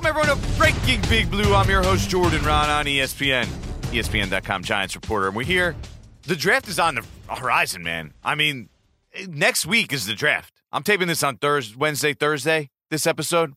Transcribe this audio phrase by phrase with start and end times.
[0.00, 1.52] Welcome, everyone, to Breaking Big Blue.
[1.56, 3.46] I'm your host, Jordan Raanan ESPN,
[3.90, 5.26] ESPN.com Giants reporter.
[5.26, 5.74] And we're here.
[6.22, 8.14] The draft is on the horizon, man.
[8.22, 8.68] I mean,
[9.26, 10.62] next week is the draft.
[10.70, 13.54] I'm taping this on Thursday, Wednesday, Thursday, this episode.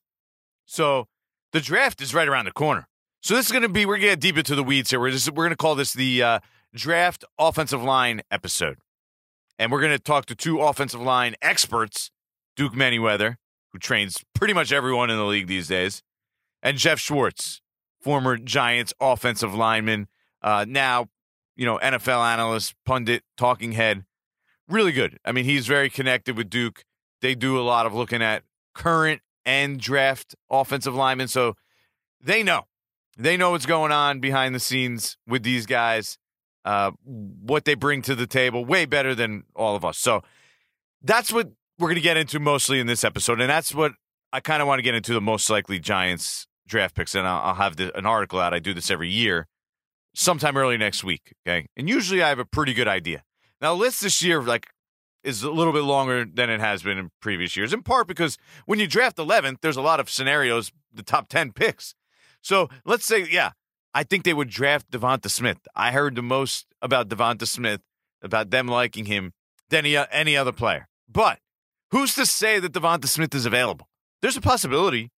[0.66, 1.06] So
[1.52, 2.88] the draft is right around the corner.
[3.22, 5.00] So this is going to be, we're going to get deep into the weeds here.
[5.00, 6.40] We're, just, we're going to call this the uh,
[6.74, 8.80] draft offensive line episode.
[9.60, 12.10] And we're going to talk to two offensive line experts,
[12.56, 13.36] Duke Manyweather,
[13.74, 16.02] who trains pretty much everyone in the league these days,
[16.62, 17.62] and Geoff Schwartz,
[18.00, 20.08] former Giants offensive lineman,
[20.42, 21.10] uh, now,
[21.56, 24.06] you know, NFL analyst, pundit, talking head.
[24.68, 25.20] Really good.
[25.26, 26.84] I mean, he's very connected with Duke.
[27.22, 28.44] They do a lot of looking at
[28.74, 31.28] current and draft offensive linemen.
[31.28, 31.56] So
[32.22, 32.68] they know.
[33.18, 36.18] They know what's going on behind the scenes with these guys,
[36.64, 39.98] uh, what they bring to the table, way better than all of us.
[39.98, 40.24] So
[41.04, 43.42] that's what we're going to get into mostly in this episode.
[43.42, 43.94] And that's what
[44.32, 47.14] I kind of want to get into the most likely Giants draft picks.
[47.14, 48.54] And I'll, I'll have the, an article out.
[48.54, 49.48] I do this every year,
[50.16, 51.36] sometime early next week.
[51.46, 51.68] Okay.
[51.78, 53.24] And usually I have a pretty good idea.
[53.62, 54.66] Now, list this year, like,
[55.24, 58.40] is a little bit longer than it has been in previous years, in part because
[58.66, 61.94] when you draft 11th, there's a lot of scenarios, the top 10 picks.
[62.42, 63.52] So let's say, yeah,
[63.94, 65.60] I think they would draft Devonta Smith.
[65.76, 67.82] I heard the most about Devonta Smith,
[68.24, 69.34] about them liking him
[69.70, 70.88] than any, any other player.
[71.08, 71.38] But
[71.92, 73.88] who's to say that Devonta Smith is available?
[74.22, 75.12] There's a possibility.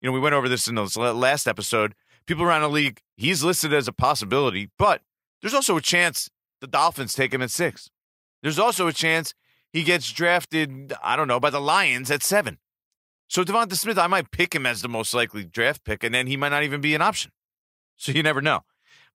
[0.00, 1.94] You know, we went over this in the last episode.
[2.26, 5.02] People around the league, he's listed as a possibility, but
[5.40, 7.90] there's also a chance the Dolphins take him at six.
[8.42, 9.34] There's also a chance
[9.72, 12.58] he gets drafted, I don't know, by the Lions at seven.
[13.28, 16.26] So Devonta Smith, I might pick him as the most likely draft pick, and then
[16.26, 17.30] he might not even be an option.
[17.96, 18.60] So you never know.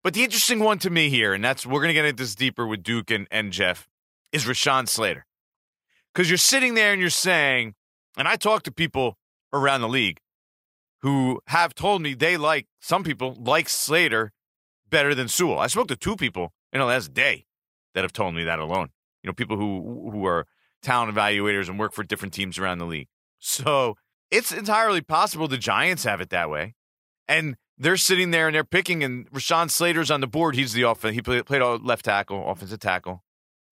[0.04, 2.68] But the interesting one to me here, and that's we're gonna get into this deeper
[2.68, 3.88] with Duke and, and Geoff,
[4.32, 5.26] is Rashawn Slater.
[6.14, 7.74] Because you're sitting there and you're saying,
[8.16, 9.18] and I talk to people
[9.52, 10.20] around the league
[11.02, 14.32] who have told me they like some people like Slater
[14.90, 15.60] better than Sewell.
[15.60, 17.46] I spoke to two people in the last day
[17.94, 18.90] that have told me that alone.
[19.24, 20.46] You know, people who who are
[20.82, 23.08] talent evaluators and work for different teams around the league.
[23.40, 23.96] So
[24.32, 26.76] it's entirely possible the Giants have it that way.
[27.28, 30.56] And they're sitting there and they're picking, and Rashawn Slater's on the board.
[30.56, 31.16] He's the offense.
[31.16, 33.24] He played, played left tackle, offensive tackle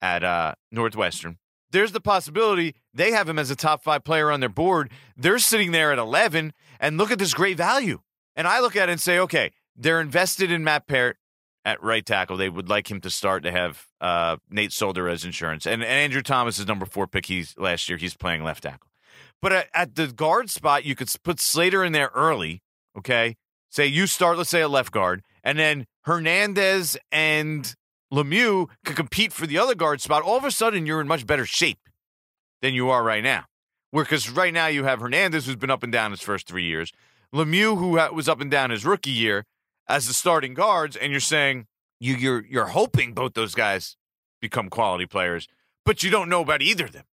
[0.01, 1.37] at uh, Northwestern.
[1.71, 4.91] There's the possibility they have him as a top five player on their board.
[5.17, 7.99] They're sitting there at 11, and look at this great value.
[8.35, 11.17] And I look at it and say, okay, they're invested in Matt Peart
[11.65, 12.37] at right tackle.
[12.37, 15.65] They would like him to start to have uh, Nate Solder as insurance.
[15.65, 17.27] And, and Andrew Thomas is number four pick.
[17.27, 17.97] He's last year.
[17.97, 18.89] He's playing left tackle.
[19.41, 22.61] But at, at the guard spot, you could put Slater in there early.
[22.97, 23.37] Okay,
[23.69, 27.75] say you start, let's say a left guard, and then Hernandez and
[28.13, 30.21] Lemieux could compete for the other guard spot.
[30.21, 31.79] All of a sudden, you're in much better shape
[32.63, 33.45] than you are right now.
[33.91, 36.91] Because right now you have Hernandez, who's been up and down his first three years,
[37.35, 39.45] Lemieux, who was up and down his rookie year
[39.87, 41.67] as the starting guards, and you're saying
[41.99, 43.97] you, you're you're hoping both those guys
[44.41, 45.47] become quality players,
[45.85, 47.05] but you don't know about either of them.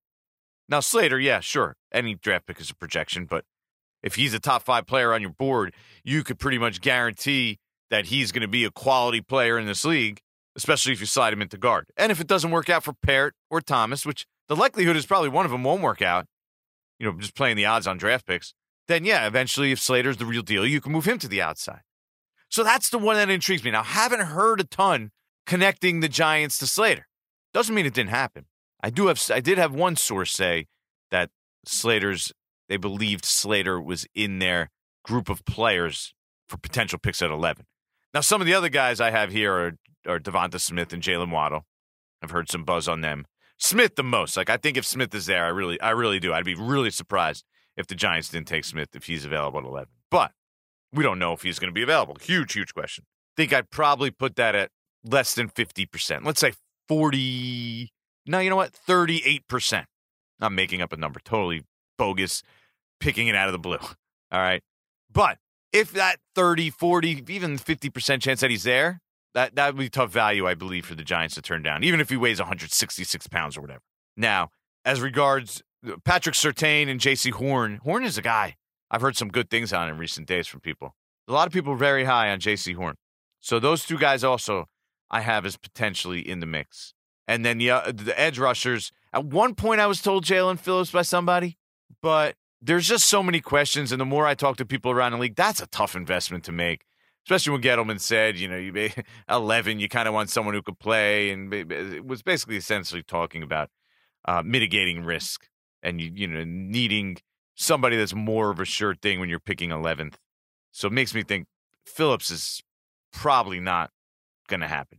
[0.69, 3.45] Now Slater, yeah, sure, any draft pick is a projection, but
[4.03, 5.75] if he's a top five player on your board,
[6.05, 7.59] you could pretty much guarantee
[7.91, 10.21] that he's going to be a quality player in this league,
[10.57, 11.87] especially if you slide him into guard.
[11.97, 15.29] And if it doesn't work out for Peart or Thomas, which the likelihood is probably
[15.29, 16.27] one of them won't work out,
[16.99, 18.53] you know, just playing the odds on draft picks,
[18.89, 21.83] then yeah, eventually if Slater's the real deal, you can move him to the outside.
[22.49, 23.71] So that's the one that intrigues me.
[23.71, 25.13] Now, haven't heard a ton
[25.47, 27.07] connecting the Giants to Slater.
[27.55, 28.47] Doesn't mean it didn't happen.
[28.83, 30.67] I do have I did have one source say
[31.13, 31.31] that
[31.65, 32.33] Slater's
[32.69, 34.71] they believed Slater was in their
[35.05, 36.13] group of players
[36.49, 37.67] for potential picks at 11.
[38.13, 39.73] Now, some of the other guys I have here are,
[40.13, 41.67] are Devonta Smith and Jaylen Waddle.
[42.21, 43.27] I've heard some buzz on them.
[43.61, 44.37] Smith the most.
[44.37, 46.33] Like I think if Smith is there, I really, I really do.
[46.33, 47.45] I'd be really surprised
[47.77, 49.89] if the Giants didn't take Smith if he's available at 11.
[50.11, 50.33] But
[50.93, 52.17] we don't know if he's going to be available.
[52.21, 53.05] Huge, huge question.
[53.37, 54.71] Think I'd probably put that at
[55.05, 56.25] less than 50%.
[56.25, 56.53] Let's say
[56.89, 57.93] 40.
[58.27, 58.73] No, you know what?
[58.73, 59.85] 38%.
[60.41, 61.21] I'm making up a number.
[61.21, 61.65] Totally
[61.99, 62.43] bogus
[62.99, 63.79] picking it out of the blue.
[64.33, 64.63] All right.
[65.13, 65.39] But
[65.73, 69.01] if that 30, 40, even 50% chance that he's there,
[69.35, 72.01] that, that would be tough value, I believe, for the Giants to turn down, even
[72.01, 73.83] if he weighs 166 pounds or whatever.
[74.17, 74.51] Now,
[74.85, 75.63] as regards
[76.05, 78.57] Patrick Surtain and Jaycee Horn, Horn is a guy.
[78.91, 80.97] I've heard some good things on in recent days from people.
[81.29, 82.97] A lot of people are very high on Jaycee Horn.
[83.41, 84.67] So those two guys also
[85.11, 86.95] I have as potentially in the mix.
[87.27, 88.93] And then the, uh, the edge rushers.
[89.13, 91.59] At one point, I was told Jaelan Phillips by somebody,
[92.01, 93.93] but there's just so many questions.
[93.93, 96.53] And the more I talk to people around the league, that's a tough investment to
[96.53, 96.85] make.
[97.31, 98.93] Especially when Gettleman said, you know, you may,
[99.31, 101.31] 11, you kind of want someone who could play.
[101.31, 103.71] And it was basically essentially talking about
[104.25, 105.47] uh, mitigating risk
[105.81, 107.19] and, you, you know, needing
[107.55, 110.15] somebody that's more of a sure thing when you're picking 11th
[110.73, 111.47] So it makes me think
[111.87, 112.65] Phillips is
[113.13, 113.93] probably not
[114.49, 114.99] going to happen.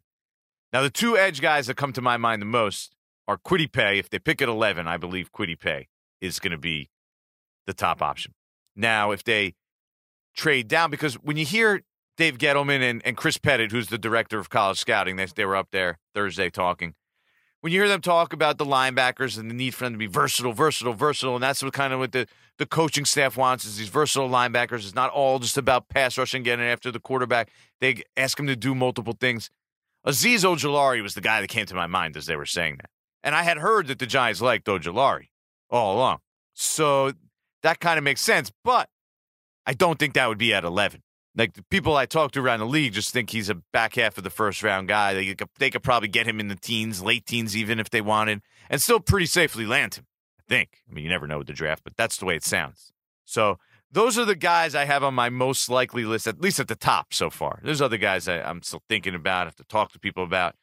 [0.71, 2.95] Now, the two edge guys that come to my mind the most
[3.27, 3.99] are Kwity Paye.
[3.99, 5.89] If they pick at 11, I believe Kwity Paye
[6.21, 6.91] is going to be
[7.67, 8.35] the top option.
[8.73, 9.55] Now, if they
[10.33, 11.81] trade down, because when you hear
[12.17, 15.55] Dave Gettleman and, and Chris Pettit, who's the director of college scouting, they, they were
[15.55, 16.93] up there Thursday talking.
[17.61, 20.07] When you hear them talk about the linebackers and the need for them to be
[20.07, 22.27] versatile, versatile, versatile, and that's what kind of what the,
[22.57, 24.79] the coaching staff wants is these versatile linebackers.
[24.79, 27.49] It's not all just about pass rushing, getting after the quarterback.
[27.79, 29.51] They ask them to do multiple things.
[30.05, 32.89] Azeez Ojulari was the guy that came to my mind as they were saying that.
[33.23, 35.27] And I had heard that the Giants liked Ojulari
[35.69, 36.19] all along.
[36.55, 37.13] So
[37.61, 38.51] that kind of makes sense.
[38.63, 38.89] But
[39.67, 41.03] I don't think that would be at 11.
[41.35, 44.17] Like the people I talk to around the league just think he's a back half
[44.17, 45.13] of the first round guy.
[45.13, 48.01] They could, they could probably get him in the teens, late teens, even if they
[48.01, 50.05] wanted, and still pretty safely land him.
[50.39, 50.81] I think.
[50.89, 52.91] I mean, you never know with the draft, but that's the way it sounds.
[53.23, 53.59] So
[53.91, 56.75] those are the guys I have on my most likely list, at least at the
[56.75, 57.59] top so far.
[57.63, 60.55] There's other guys I, am still thinking about, have to talk to people about.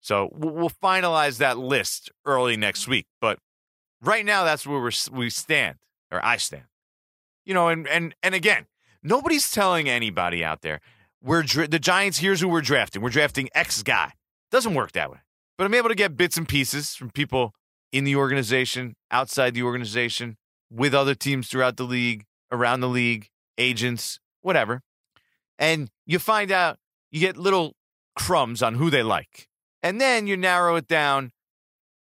[0.00, 3.06] So we'll finalize that list early next week.
[3.20, 3.38] But
[4.02, 5.78] right now, that's where we stand,
[6.10, 6.64] or I stand.
[7.46, 8.66] You know, and and and again,
[9.04, 10.80] Nobody's telling anybody out there
[11.24, 12.18] we're the Giants.
[12.18, 13.00] Here's who we're drafting.
[13.00, 14.12] We're drafting X guy.
[14.50, 15.18] Doesn't work that way.
[15.56, 17.54] But I'm able to get bits and pieces from people
[17.92, 20.36] in the organization, outside the organization,
[20.70, 24.82] with other teams throughout the league, around the league, agents, whatever.
[25.58, 26.78] And you find out
[27.10, 27.74] you get little
[28.16, 29.48] crumbs on who they like.
[29.82, 31.30] And then you narrow it down.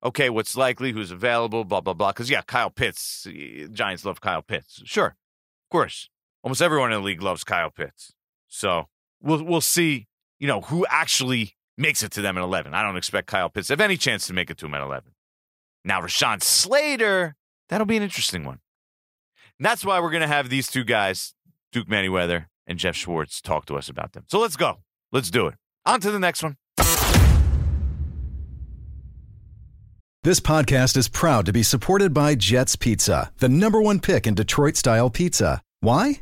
[0.03, 2.11] Okay, what's likely, who's available, blah, blah, blah.
[2.11, 4.81] Because, yeah, Kyle Pitts, eh, Giants love Kyle Pitts.
[4.85, 6.09] Sure, of course
[6.44, 8.13] almost everyone in the league loves Kyle Pitts.
[8.47, 8.88] So
[9.21, 10.07] we'll we'll see,
[10.39, 12.74] you know, who actually makes it to them at 11.
[12.74, 14.81] I don't expect Kyle Pitts to have any chance to make it to him at
[14.81, 15.12] 11.
[15.86, 17.36] Now, Rashawn Slater,
[17.69, 18.59] that'll be an interesting one.
[19.57, 21.33] And that's why we're going to have these two guys,
[21.71, 24.25] Duke Manyweather and Geoff Schwartz, talk to us about them.
[24.27, 24.80] So let's go.
[25.12, 25.56] Let's do it.
[25.85, 26.57] On to the next one.
[30.24, 34.35] This podcast is proud to be supported by Jets Pizza, the number one pick in
[34.35, 35.62] Detroit style pizza.
[35.80, 36.21] Why?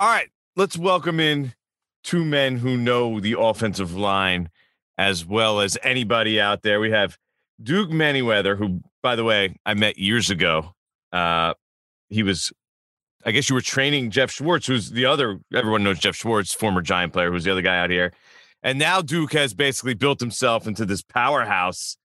[0.00, 1.54] All right, let's welcome in
[2.02, 4.50] two men who know the offensive line
[4.98, 6.80] as well as anybody out there.
[6.80, 7.16] We have
[7.62, 10.74] Duke Manyweather, who, by the way, I met years ago.
[11.12, 11.54] Uh,
[12.08, 12.52] he was,
[13.24, 16.82] I guess you were training Geoff Schwartz, who's the other, everyone knows Geoff Schwartz, former
[16.82, 18.12] Giant player, who's the other guy out here.
[18.64, 21.96] And now Duke has basically built himself into this powerhouse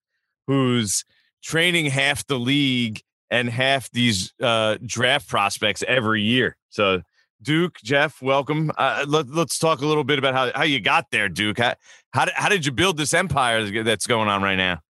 [0.46, 1.06] who's
[1.42, 3.02] training half the league
[3.32, 6.56] and half these uh, draft prospects every year.
[6.70, 7.02] So
[7.42, 8.70] Duke, Geoff, welcome.
[8.78, 11.58] Uh, let, us talk a little bit about how, how you got there, Duke.
[11.60, 11.76] How,
[12.12, 14.82] how, did, how did you build this empire that's going on right now?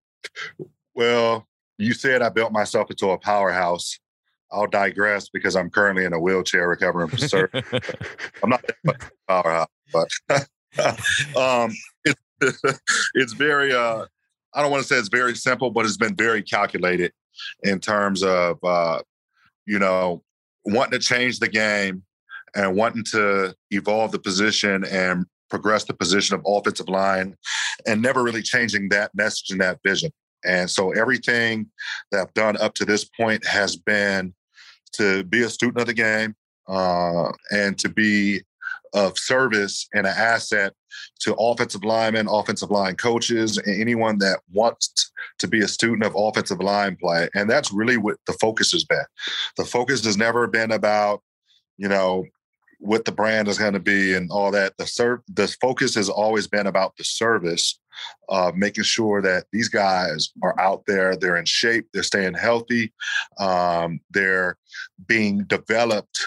[0.96, 1.48] Well,
[1.78, 4.00] you said I built myself into a powerhouse.
[4.52, 7.64] I'll digress because I'm currently in a wheelchair recovering from surgery.
[8.44, 10.10] I'm not that powerhouse, but
[11.38, 11.72] um,
[12.04, 12.18] it,
[13.14, 14.06] it's very, uh,
[14.56, 17.12] I don't want to say it's very simple, but it's been very calculated
[17.62, 19.04] in terms of, uh,
[19.68, 20.24] you know,
[20.66, 22.04] wanting to change the game
[22.56, 27.36] and wanting to evolve the position and progress the position of offensive line
[27.88, 30.12] and never really changing that message and that vision.
[30.46, 31.68] And so everything
[32.12, 34.34] that I've done up to this point has been
[34.94, 36.36] to be a student of the game
[36.68, 38.42] uh, and to be
[38.94, 40.74] of service and an asset
[41.22, 46.14] to offensive linemen, offensive line coaches, and anyone that wants to be a student of
[46.16, 47.30] offensive line play.
[47.36, 49.06] And that's really what the focus has been.
[49.58, 51.22] The focus has never been about,
[51.78, 52.26] you know,
[52.80, 54.76] what the brand is going to be and all that.
[54.78, 57.80] The serve, the focus has always been about the service,
[58.30, 62.94] uh, making sure that these guys are out there, they're in shape, they're staying healthy,
[63.38, 64.58] um, they're
[65.08, 66.26] being developed,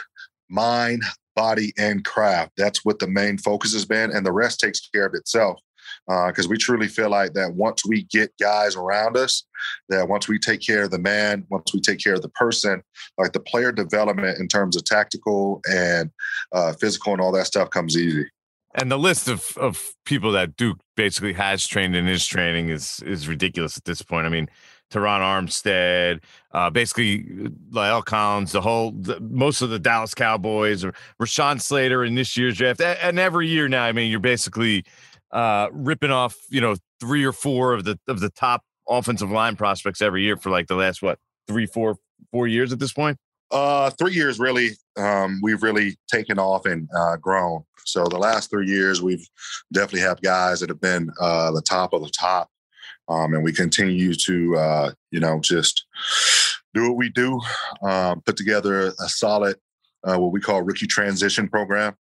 [0.49, 1.03] mind,
[1.35, 2.53] body, and craft.
[2.57, 5.59] That's what the main focus has been, and the rest takes care of itself
[6.07, 9.45] because uh, we truly feel like that once we get guys around us,
[9.89, 12.83] that once we take care of the man, once we take care of the person,
[13.19, 16.11] like the player development in terms of tactical and
[16.53, 18.27] uh, physical and all that stuff comes easy.
[18.75, 23.01] And the list of, of people that Duke basically has trained in his training is
[23.05, 24.27] is ridiculous at this point.
[24.27, 24.49] I mean,
[24.91, 27.25] Terron Armstead, uh, basically
[27.71, 32.37] La'el Collins, the whole, the, most of the Dallas Cowboys, or Rashawn Slater in this
[32.37, 34.85] year's draft, and every year now, I mean, you're basically
[35.33, 39.57] uh, ripping off, you know, three or four of the of the top offensive line
[39.57, 41.97] prospects every year for like the last what three, four,
[42.31, 43.19] four years at this point.
[43.51, 44.71] Uh, three years really.
[44.97, 47.65] Um, we've really taken off and uh, grown.
[47.85, 49.27] So the last three years, we've
[49.73, 52.49] definitely have guys that have been uh, the top of the top
[53.09, 55.87] um, and we continue to, uh, you know, just
[56.75, 57.41] do what we do,
[57.83, 59.57] um, put together a solid,
[60.05, 61.95] uh, what we call rookie transition program.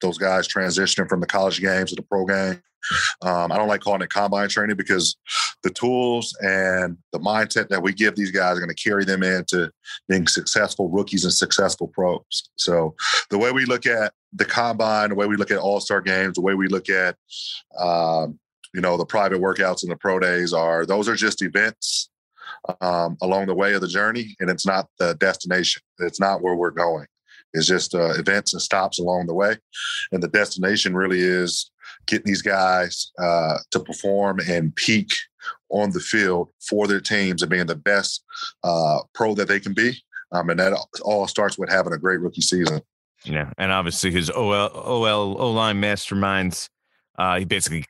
[0.00, 2.62] Those guys transitioning from the college games to the pro game.
[3.22, 5.16] Um, I don't like calling it combine training because
[5.62, 9.22] the tools and the mindset that we give these guys are going to carry them
[9.22, 9.70] into
[10.08, 12.48] being successful rookies and successful pros.
[12.56, 12.94] So
[13.30, 16.36] the way we look at the combine, the way we look at all star games,
[16.36, 17.16] the way we look at
[17.78, 18.38] um,
[18.74, 22.10] you know the private workouts and the pro days are those are just events
[22.80, 26.54] um, along the way of the journey and it's not the destination it's not where
[26.54, 27.06] we're going
[27.52, 29.56] it's just uh, events and stops along the way.
[30.12, 31.70] And the destination really is
[32.06, 35.12] getting these guys uh, to perform and peak
[35.70, 38.24] on the field for their teams and being the best
[38.64, 39.92] uh, pro that they can be.
[40.32, 42.80] Um, and that all starts with having a great rookie season.
[43.24, 45.04] Yeah and obviously his ol ol
[45.40, 46.68] o line masterminds
[47.18, 47.84] uh, he basically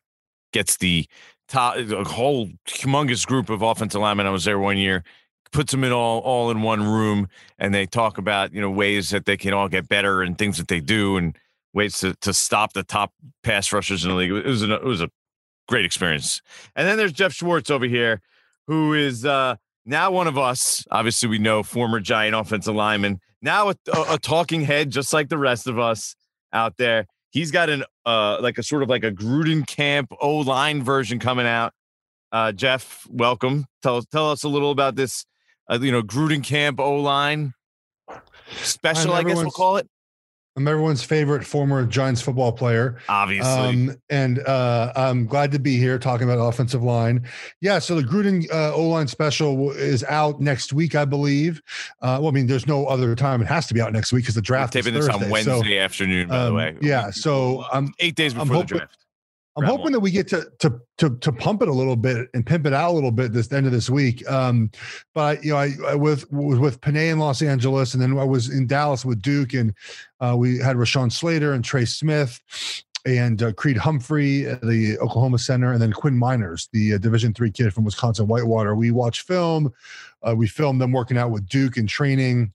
[0.53, 1.07] gets the
[1.49, 4.27] top, a whole humongous group of offensive linemen.
[4.27, 5.05] I was there one year,
[5.51, 7.29] puts them in all all in one room,
[7.59, 10.59] and they talk about you know ways that they can all get better and things
[10.59, 11.37] that they do and
[11.73, 13.13] ways to to stop the top
[13.43, 14.31] pass rushers in the league.
[14.31, 15.11] It was an, it was a
[15.69, 16.41] great experience.
[16.75, 18.21] And then there's Geoff Schwartz over here,
[18.67, 20.85] who is uh, now one of us.
[20.91, 23.77] Obviously, we know former Giant offensive lineman, now a,
[24.09, 26.15] a talking head, just like the rest of us
[26.53, 27.07] out there.
[27.31, 31.19] He's got an uh like a sort of like a Gruden camp O line version
[31.19, 31.73] coming out.
[32.33, 33.67] Uh, Geoff, welcome.
[33.83, 35.25] Tell tell us a little about this.
[35.69, 37.55] Uh, you know, Gruden camp O line
[38.51, 39.13] special.
[39.13, 39.89] I guess we'll call it.
[40.59, 42.99] I'm everyone's favorite former Giants football player.
[43.09, 43.49] Obviously.
[43.49, 47.25] Um, and uh, I'm glad to be here talking about offensive line.
[47.61, 51.63] Yeah, so the Gruden uh, O line special is out next week, I believe.
[52.03, 53.41] Uh, well, I mean, there's no other time.
[53.41, 55.27] It has to be out next week because the draft We're taping is Thursday, this
[55.27, 56.77] on Wednesday so, afternoon, by um, the way.
[56.81, 59.07] Yeah, so I'm eight days before I'm the draft.
[59.59, 59.93] I'm hoping one.
[59.93, 62.73] that we get to, to to to pump it a little bit and pimp it
[62.73, 64.29] out a little bit this end of this week.
[64.31, 64.71] Um,
[65.15, 68.25] but you know, I, I with was with Penei in Los Angeles, and then I
[68.25, 69.75] was in Dallas with Duke, and
[70.21, 72.41] uh, we had Rashawn Slater and Trey Smith
[73.07, 77.51] and uh, Creed Humphrey, the Oklahoma center, and then Quinn Meinerz, the uh, Division three
[77.51, 78.75] kid from Wisconsin Whitewater.
[78.75, 79.73] We watched film.
[80.23, 82.53] Uh, we filmed them working out with Duke and training.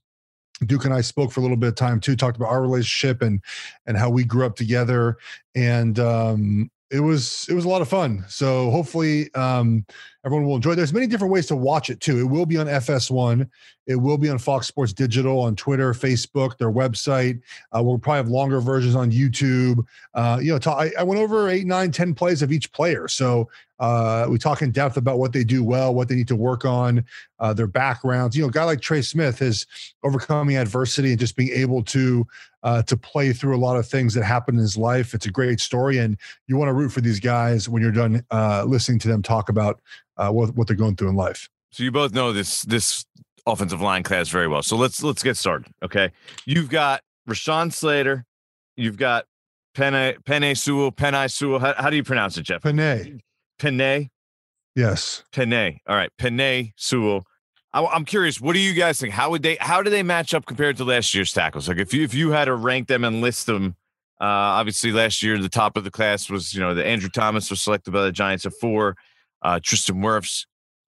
[0.66, 3.22] Duke and I spoke for a little bit of time too, talked about our relationship
[3.22, 3.42] and
[3.86, 5.16] and how we grew up together.
[5.54, 8.24] And um, it was it was a lot of fun.
[8.28, 9.84] So hopefully um,
[10.24, 10.76] everyone will enjoy.
[10.76, 12.20] There's many different ways to watch it too.
[12.20, 13.48] It will be on FS1.
[13.88, 17.40] It will be on Fox Sports Digital, on Twitter, Facebook, their website.
[17.76, 19.84] Uh, we'll probably have longer versions on YouTube.
[20.14, 23.08] Uh, you know, I, went over eight, nine, ten plays of each player.
[23.08, 23.48] So
[23.80, 26.64] uh, we talk in depth about what they do well, what they need to work
[26.64, 27.04] on,
[27.40, 28.36] uh, their backgrounds.
[28.36, 29.66] You know, a guy like Trey Smith is
[30.02, 32.26] overcoming adversity and just being able to
[32.62, 35.12] uh, to play through a lot of things that happen in his life.
[35.12, 36.16] It's a great story, and
[36.46, 39.48] you want to root for these guys when you're done uh, listening to them talk
[39.48, 39.80] about
[40.16, 41.48] uh, what, what they're going through in life.
[41.70, 43.04] So you both know this this
[43.46, 44.62] offensive line class very well.
[44.62, 45.72] So let's let's get started.
[45.82, 46.12] Okay,
[46.46, 48.24] you've got Rashawn Slater,
[48.76, 49.26] you've got
[49.76, 51.58] Penei Penei Sewell, Penei Sewell.
[51.58, 52.62] How, how do you pronounce it, Geoff?
[52.62, 53.20] Penei.
[53.58, 54.10] Penei.
[54.74, 55.24] Yes.
[55.32, 55.78] Penei.
[55.86, 57.24] All right, Penei Sewell.
[57.72, 58.40] I, I'm curious.
[58.40, 59.12] What do you guys think?
[59.12, 59.56] How would they?
[59.60, 61.68] How do they match up compared to last year's tackles?
[61.68, 63.76] Like if you if you had to rank them and list them.
[64.20, 67.50] Uh, obviously, last year the top of the class was you know the Andrew Thomas
[67.50, 68.96] was selected by the Giants at four
[69.44, 70.46] uh, Tristan Wirfs,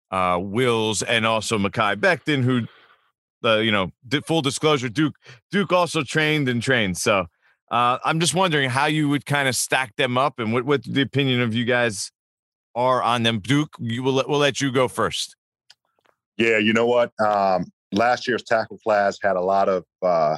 [0.09, 2.65] uh, Wills, and also Mekhi Becton, who,
[3.47, 3.91] uh, you know,
[4.25, 5.15] full disclosure, Duke
[5.51, 6.97] Duke also trained and trained.
[6.97, 7.25] So
[7.69, 10.83] uh, I'm just wondering how you would kind of stack them up and what, what
[10.83, 12.11] the opinion of you guys
[12.75, 13.39] are on them.
[13.39, 15.35] Duke, you will we'll let you go first.
[16.37, 17.11] Yeah, you know what?
[17.19, 20.37] Um, last year's tackle class had a lot of uh,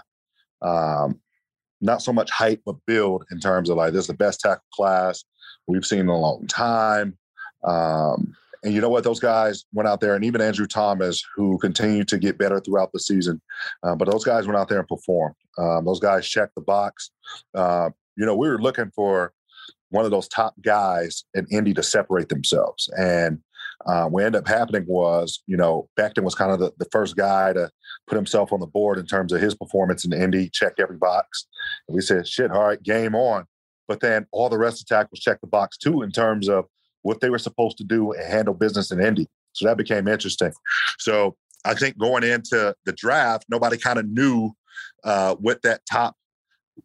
[0.62, 1.20] um,
[1.82, 4.63] not so much height but build in terms of like this is the best tackle
[4.74, 5.24] class
[5.67, 7.17] we've seen in a long time.
[7.63, 9.03] Um, and you know what?
[9.03, 12.91] Those guys went out there, and even Andrew Thomas, who continued to get better throughout
[12.91, 13.41] the season.
[13.84, 15.36] Uh, but those guys went out there and performed.
[15.58, 17.12] Um, those guys checked the box.
[17.53, 19.34] Uh, you know, we were looking for
[19.89, 22.89] one of those top guys in Indy to separate themselves.
[22.98, 23.39] And
[23.86, 27.15] uh, what ended up happening was, you know, Becton was kind of the, the first
[27.15, 27.70] guy to
[28.08, 31.48] put himself on the board in terms of his performance in Indy, check every box.
[31.88, 33.46] And we said, shit, all right, game on.
[33.88, 36.65] But then all the rest of the tackles checked the box too in terms of
[37.03, 39.27] what they were supposed to do and handle business in Indy.
[39.53, 40.51] So that became interesting.
[41.00, 44.51] So I think going into the draft, nobody kind of knew
[45.03, 46.15] uh, what that top,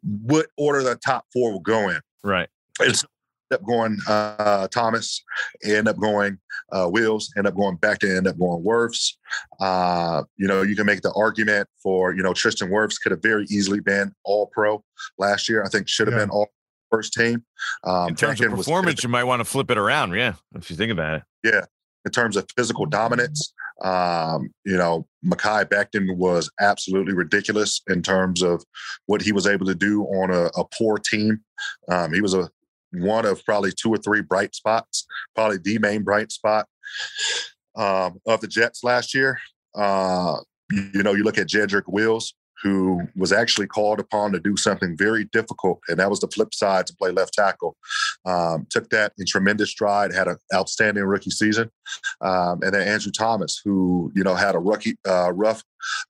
[0.02, 2.00] what order the top four will go in.
[2.22, 2.48] Right.
[2.80, 3.04] It's
[3.52, 5.22] up going uh, Thomas,
[5.64, 6.38] end up going
[6.72, 9.12] uh, Wills, end up going back to end up going Wirfs.
[9.60, 13.22] Uh, you know, you can make the argument for, you know, Tristan Wirfs could have
[13.22, 14.82] very easily been all pro
[15.18, 15.62] last year.
[15.62, 16.24] I think should have yeah.
[16.24, 16.48] been all
[16.90, 17.44] first team.
[17.84, 20.12] Um, In terms of performance, you might want to flip it around.
[20.14, 20.34] Yeah.
[20.54, 21.22] If you think about it.
[21.44, 21.64] Yeah.
[22.04, 28.42] In terms of physical dominance, um, you know, Mekhi Becton was absolutely ridiculous in terms
[28.42, 28.64] of
[29.06, 31.40] what he was able to do on a, a poor team.
[31.88, 32.50] Um, he was a
[32.92, 36.66] one of probably two or three bright spots, probably the main bright spot
[37.76, 39.38] um, of the Jets last year.
[39.74, 40.36] Uh,
[40.70, 44.96] you, know, you look at Jedrick Wills, who was actually called upon to do something
[44.96, 47.76] very difficult, and that was the flip side to play left tackle.
[48.24, 51.70] Um, took that in tremendous stride, had an outstanding rookie season,
[52.20, 55.62] um, and then Andrew Thomas, who you know had a rookie uh, rough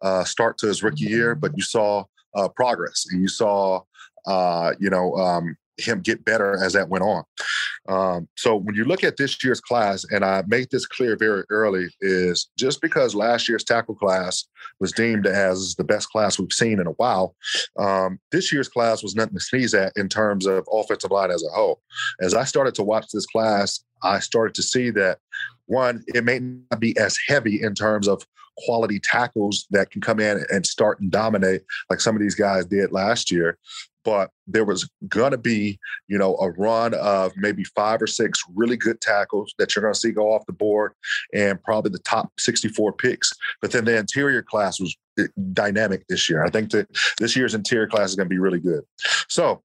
[0.03, 2.05] uh, start to his rookie year, but you saw
[2.37, 3.81] uh, progress, and you saw
[4.27, 7.25] uh, you know um, him get better as that went on.
[7.89, 11.45] Um, so when you look at this year's class, and I made this clear very
[11.51, 14.45] early, is just because last year's tackle class
[14.81, 17.35] was deemed as the best class we've seen in a while,
[17.79, 21.43] um, this year's class was nothing to sneeze at in terms of offensive line as
[21.43, 21.81] a whole.
[22.21, 25.19] As I started to watch this class, I started to see that
[25.67, 28.27] one, it may not be as heavy in terms of
[28.59, 32.67] quality tackles that can come in and start and dominate like some of these guys
[32.67, 33.59] did last year
[34.05, 34.89] but there was
[35.33, 35.79] to be,
[36.09, 39.99] you know, a run of maybe five or six really good tackles that you're to
[39.99, 40.93] see go off the board
[41.33, 43.33] and probably the top 64 picks.
[43.61, 46.45] But then the interior class was eh, dynamic this year.
[46.45, 48.83] I think that this year's interior class is to be really good.
[49.29, 49.63] So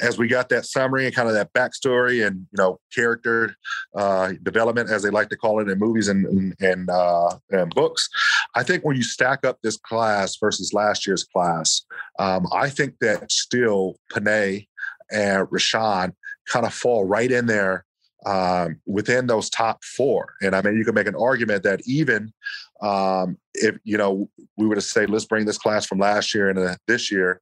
[0.00, 3.54] as we got that summary and kind of that backstory and you know character
[3.96, 8.08] uh, development, as they like to call it in movies and and, uh, and books,
[8.54, 11.82] I think when you stack up this class versus last year's class,
[12.18, 14.66] um, I think that still Penei
[15.10, 16.12] and Rashawn
[16.48, 17.84] kind of fall right in there
[18.26, 20.34] um, within those top four.
[20.42, 22.32] And I mean, you can make an argument that even
[22.80, 26.50] um, if you know we were to say let's bring this class from last year
[26.50, 27.40] into this year,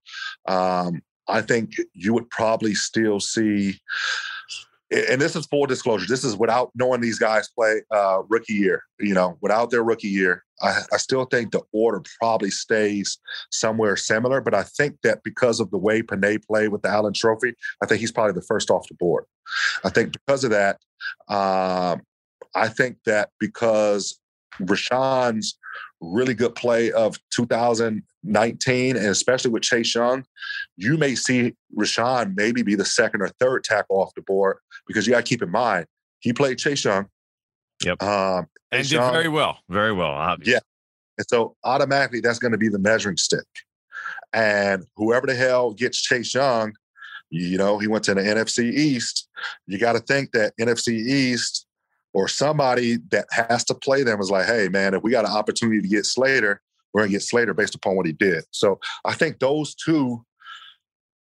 [0.48, 3.78] um, I think you would probably still see,
[4.90, 6.06] and this is full disclosure.
[6.08, 8.82] This is without knowing these guys play uh, rookie year.
[9.00, 13.18] You know, without their rookie year, I, I, still think the order probably stays
[13.50, 14.40] somewhere similar.
[14.40, 17.86] But I think that because of the way Penei played with the Outland Trophy, I
[17.86, 19.24] think he's probably the first off the board.
[19.84, 20.78] I think because of that,
[21.28, 22.02] um,
[22.54, 24.18] I think that because
[24.60, 25.58] Rashawn's
[26.00, 27.18] really good play of
[28.26, 30.24] 2019, and especially with Chase Young,
[30.76, 35.06] you may see Rashawn maybe be the second or third tackle off the board because
[35.06, 35.86] you got to keep in mind
[36.26, 37.06] he played Chase Young.
[37.84, 38.02] Yep.
[38.02, 40.10] Um, and did Young, very well, very well.
[40.10, 40.54] Obviously.
[40.54, 40.60] Yeah.
[41.18, 43.46] And so automatically that's going to be the measuring stick.
[44.32, 46.74] And whoever the hell gets Chase Young,
[47.30, 49.28] you know, he went to the NFC East.
[49.66, 51.66] You got to think that NFC East
[52.12, 55.32] or somebody that has to play them is like, hey, man, if we got an
[55.32, 56.60] opportunity to get Slater,
[56.92, 58.44] we're going to get Slater based upon what he did.
[58.50, 60.24] So I think those two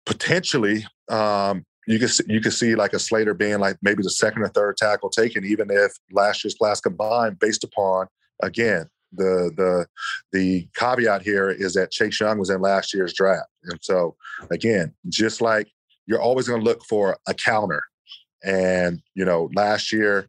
[0.05, 4.43] potentially, um, you can you can see like a Slater being like maybe the second
[4.43, 8.07] or third tackle taken, even if last year's class combined, based upon
[8.41, 9.85] again the the
[10.31, 14.15] the caveat here is that Chase Young was in last year's draft, and so
[14.49, 15.67] again, just like
[16.05, 17.83] you're always going to look for a counter
[18.43, 20.27] and, you know, last year,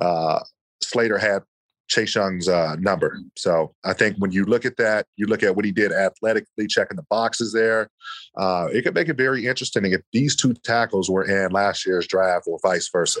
[0.00, 0.40] uh,
[0.82, 1.42] Slater had
[1.90, 3.18] Chase Young's uh, number.
[3.36, 6.68] So I think when you look at that, you look at what he did athletically,
[6.68, 7.90] checking the boxes there.
[8.38, 12.06] Uh, it could make it very interesting if these two tackles were in last year's
[12.06, 13.20] draft or vice versa.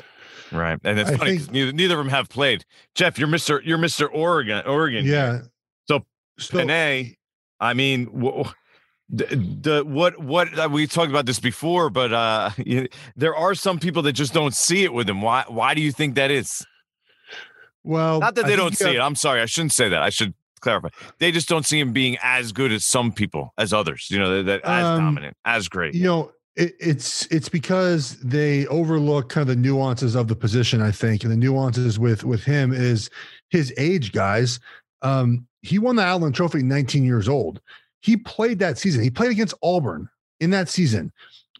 [0.52, 2.64] Right, and it's I funny think, neither, neither of them have played.
[2.94, 5.04] Geoff, you're Mister you're Mister Oregon, Oregon.
[5.04, 5.40] Yeah.
[5.88, 6.06] So,
[6.38, 7.16] so Penei,
[7.58, 8.04] I mean,
[9.08, 9.24] the,
[9.62, 13.80] the what what uh, we talked about this before, but uh, you, there are some
[13.80, 15.22] people that just don't see it with him.
[15.22, 16.64] Why why do you think that is?
[17.84, 19.00] Well, not that they don't see it.
[19.00, 20.02] I'm sorry, I shouldn't say that.
[20.02, 20.88] I should clarify.
[21.18, 24.08] They just don't see him being as good as some people, as others.
[24.10, 25.94] You know, that, as um, dominant, as great.
[25.94, 30.82] You know, it, it's it's because they overlook kind of the nuances of the position.
[30.82, 33.10] I think, and the nuances with with him is
[33.48, 34.60] his age, guys.
[35.02, 37.60] Um, he won the Outland Trophy 19 years old.
[38.00, 39.02] He played that season.
[39.02, 40.08] He played against Auburn
[40.40, 41.12] in that season,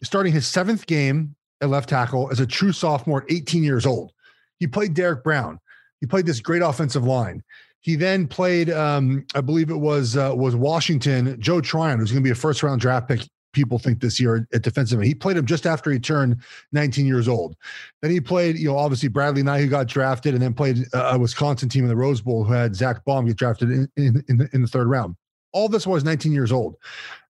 [0.03, 4.11] starting his seventh game at left tackle as a true sophomore at 18 years old.
[4.59, 5.59] He played Derrick Brown.
[6.01, 7.41] He played this great offensive line.
[7.79, 12.21] He then played, um, I believe it was uh, was Washington, Joe Tryon, who's going
[12.21, 13.21] to be a first round draft pick
[13.53, 15.07] people think this year at defensive end.
[15.07, 16.37] He played him just after he turned
[16.71, 17.55] 19 years old.
[18.01, 21.17] Then he played, you know, obviously Bradlee Anae, who got drafted, and then played a
[21.17, 24.61] Wisconsin team in the Rose Bowl who had Zach Baun get drafted in, in, in
[24.61, 25.15] the third round.
[25.53, 26.75] All this was 19 years old.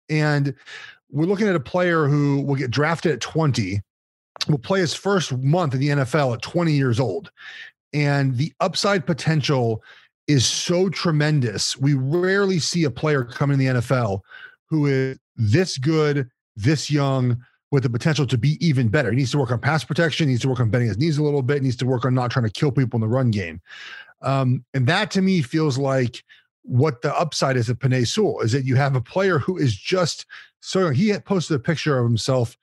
[0.09, 0.55] And
[1.11, 3.81] we're looking at a player who will get drafted at 20,
[4.49, 7.31] will play his first month in the NFL at 20 years old.
[7.93, 9.83] And the upside potential
[10.29, 11.77] is so tremendous.
[11.77, 14.21] We rarely see a player come in the NFL
[14.67, 19.11] who is this good, this young, with the potential to be even better.
[19.11, 21.19] He needs to work on pass protection, he needs to work on bending his knees
[21.19, 23.09] a little bit, he needs to work on not trying to kill people in the
[23.09, 23.61] run game.
[24.23, 26.23] Um, and that to me feels like
[26.63, 29.75] what the upside is of Penei Sewell is that you have a player who is
[29.75, 30.27] just
[30.61, 32.57] so he had posted a picture of himself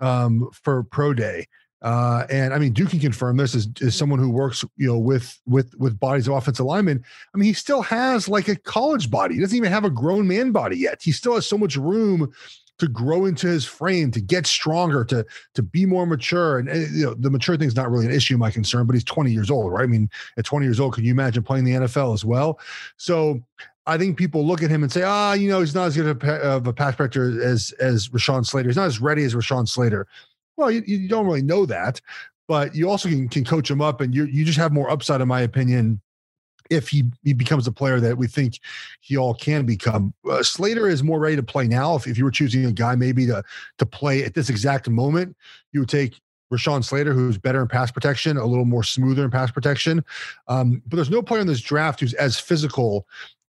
[0.00, 1.46] um, for pro day
[1.82, 4.98] uh, and I mean, Duke can confirm this as, as someone who works, you know,
[4.98, 7.04] with with with bodies of offensive linemen.
[7.34, 9.34] I mean, he still has like a college body.
[9.34, 11.02] He doesn't even have a grown man body yet.
[11.02, 12.32] He still has so much room
[12.78, 16.58] to grow into his frame, to get stronger, to to be more mature.
[16.58, 18.86] And, and you know, the mature thing is not really an issue, my concern.
[18.86, 19.82] But he's 20 years old, right?
[19.82, 22.60] I mean, at 20 years old, can you imagine playing the NFL as well?
[22.96, 23.42] So
[23.86, 26.22] I think people look at him and say, ah, you know, he's not as good
[26.24, 28.68] of a pass protector as as Rashawn Slater.
[28.68, 30.06] He's not as ready as Rashawn Slater.
[30.62, 32.00] Well, you, you don't really know that,
[32.46, 35.20] but you also can, can coach him up, and you you just have more upside,
[35.20, 36.00] in my opinion,
[36.70, 38.60] if he, he becomes a player that we think
[39.00, 40.14] he all can become.
[40.30, 41.96] Uh, Slater is more ready to play now.
[41.96, 43.42] If, if you were choosing a guy maybe to
[43.78, 45.36] to play at this exact moment,
[45.72, 46.20] you would take
[46.52, 50.04] Rashawn Slater, who's better in pass protection, a little more smoother in pass protection.
[50.46, 53.08] Um, but there's no player in this draft who's as physical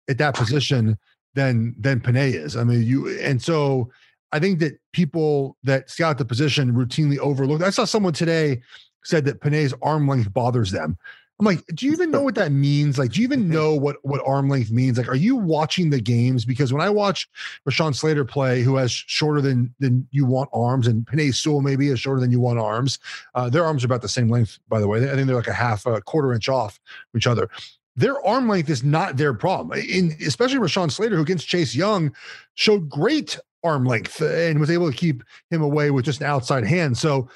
[0.09, 0.97] at that position
[1.35, 2.57] than than Penei is.
[2.57, 3.91] I mean, you and so
[4.33, 7.61] I think that people that scout the position routinely overlook.
[7.61, 8.61] I saw someone today
[9.03, 10.97] said that Penei's arm length bothers them.
[11.39, 12.97] I'm like, do you even know what that means?
[12.97, 14.97] Like, do you even know what what arm length means?
[14.97, 16.45] Like, are you watching the games?
[16.45, 17.27] Because when I watch
[17.67, 21.89] Rashawn Slater play, who has shorter than than you want arms, and Penei Sewell maybe
[21.89, 22.99] is shorter than you want arms.
[23.35, 24.99] Uh, their arms are about the same length, by the way.
[25.09, 26.79] I think they're like a half, a quarter inch off
[27.15, 27.49] each other.
[27.95, 29.79] Their arm length is not their problem.
[29.79, 32.15] In especially Rashawn Slater, who against Chase Young
[32.55, 36.65] showed great arm length and was able to keep him away with just an outside
[36.65, 36.97] hand.
[36.97, 37.29] So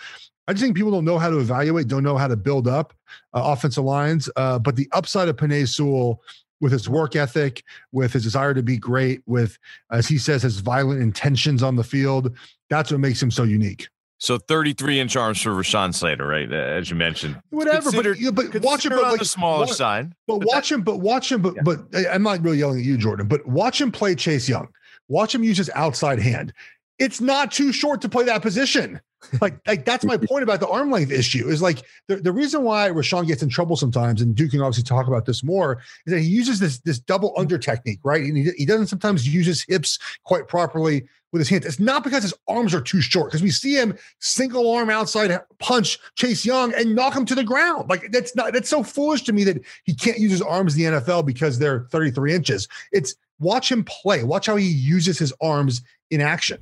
[0.48, 2.94] I just think people don't know how to evaluate, don't know how to build up
[3.34, 4.30] uh, offensive lines.
[4.36, 6.22] Uh, but the upside of Penei Sewell
[6.60, 9.58] with his work ethic, with his desire to be great, with,
[9.92, 12.36] as he says, his violent intentions on the field,
[12.70, 13.88] that's what makes him so unique.
[14.20, 16.52] So 33 inch arms for Rashawn Slater, right?
[16.52, 17.40] As you mentioned.
[17.52, 20.12] Whatever, but, but watch him but on like, the smaller side.
[20.26, 21.62] But, but watch that, him, but watch him, but yeah.
[21.64, 24.70] but I'm not really yelling at you, Jordan, but watch him play Chase Young.
[25.08, 26.54] Watch him use his outside hand.
[27.00, 29.00] It's not too short to play that position.
[29.42, 31.48] Like, like that's my point about the arm length issue.
[31.48, 34.84] Is like the, the reason why Rashawn gets in trouble sometimes, and Duke can obviously
[34.84, 38.24] talk about this more, is that he uses this this double under technique, right?
[38.24, 41.66] And he, he doesn't sometimes use his hips quite properly with his hands.
[41.66, 45.38] It's not because his arms are too short, because we see him single arm outside
[45.60, 47.90] punch Chase Young and knock him to the ground.
[47.90, 50.94] Like that's not that's so foolish to me that he can't use his arms in
[50.94, 52.68] the NFL because they're 33 inches.
[52.92, 54.24] It's watch him play.
[54.24, 56.60] Watch how he uses his arms in action.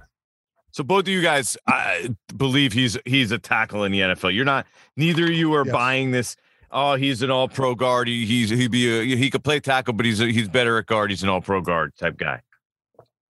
[0.71, 4.35] So both of you guys I believe he's he's a tackle in the NFL.
[4.35, 4.67] You're not.
[4.97, 5.73] Neither of you are yes.
[5.73, 6.35] buying this.
[6.71, 8.07] Oh, he's an All Pro guard.
[8.07, 10.88] He, he's he'd be a, he could play tackle, but he's a, he's better at
[10.88, 11.11] guard.
[11.11, 12.41] He's an All Pro guard type guy.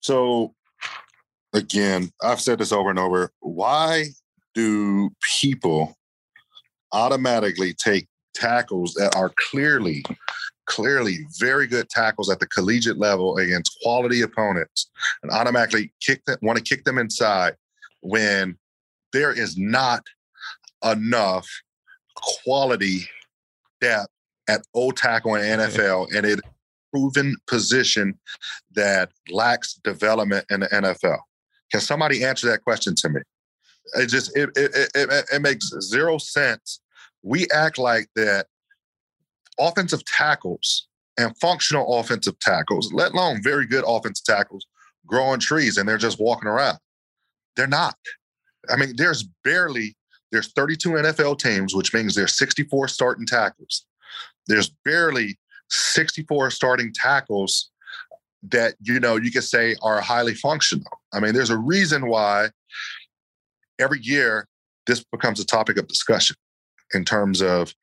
[0.01, 0.55] So,
[1.53, 3.31] again, I've said this over and over.
[3.41, 4.07] Why
[4.55, 5.95] do people
[6.93, 10.03] automatically take tackles that are clearly
[10.67, 14.91] clearly very good tackles at the collegiate level against quality opponents
[15.23, 17.55] and automatically kick them, want to kick them inside
[18.03, 18.57] when
[19.13, 20.03] there is not
[20.85, 21.49] enough
[22.15, 23.09] quality
[23.81, 24.09] depth
[24.49, 26.41] at old tackle in NFL and it
[26.93, 28.19] proven position
[28.75, 31.19] that lacks development in the NFL.
[31.71, 33.21] Can somebody answer that question to me?
[33.95, 36.81] It just it it, it, it makes zero sense.
[37.23, 38.47] We act like that
[39.59, 40.89] offensive tackles
[41.19, 44.67] and functional offensive tackles, let alone very good offensive tackles,
[45.07, 46.79] growing trees and they're just walking around.
[47.57, 47.97] They're not.
[48.71, 49.97] I mean, there's barely
[50.33, 53.87] there's 32 NFL teams, which means there's 64 starting tackles.
[54.49, 55.39] There's barely
[55.71, 57.71] 64 starting tackles
[58.43, 61.01] that you know you could say are highly functional.
[61.13, 62.51] I mean, there's a reason why
[63.79, 64.49] every year
[64.87, 66.37] this becomes a topic of discussion
[66.95, 67.75] in terms of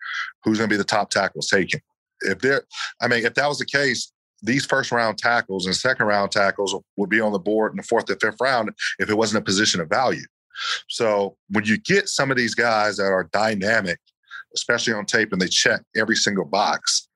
[0.44, 1.80] who's going to be the top tackles taken.
[2.22, 2.64] If there,
[3.02, 4.12] I mean, if that was the case,
[4.42, 7.84] these first round tackles and second round tackles would be on the board in the
[7.84, 10.26] fourth and fifth round if it wasn't a position of value.
[10.90, 14.00] So when you get some of these guys that are dynamic,
[14.56, 17.08] especially on tape, and they check every single box,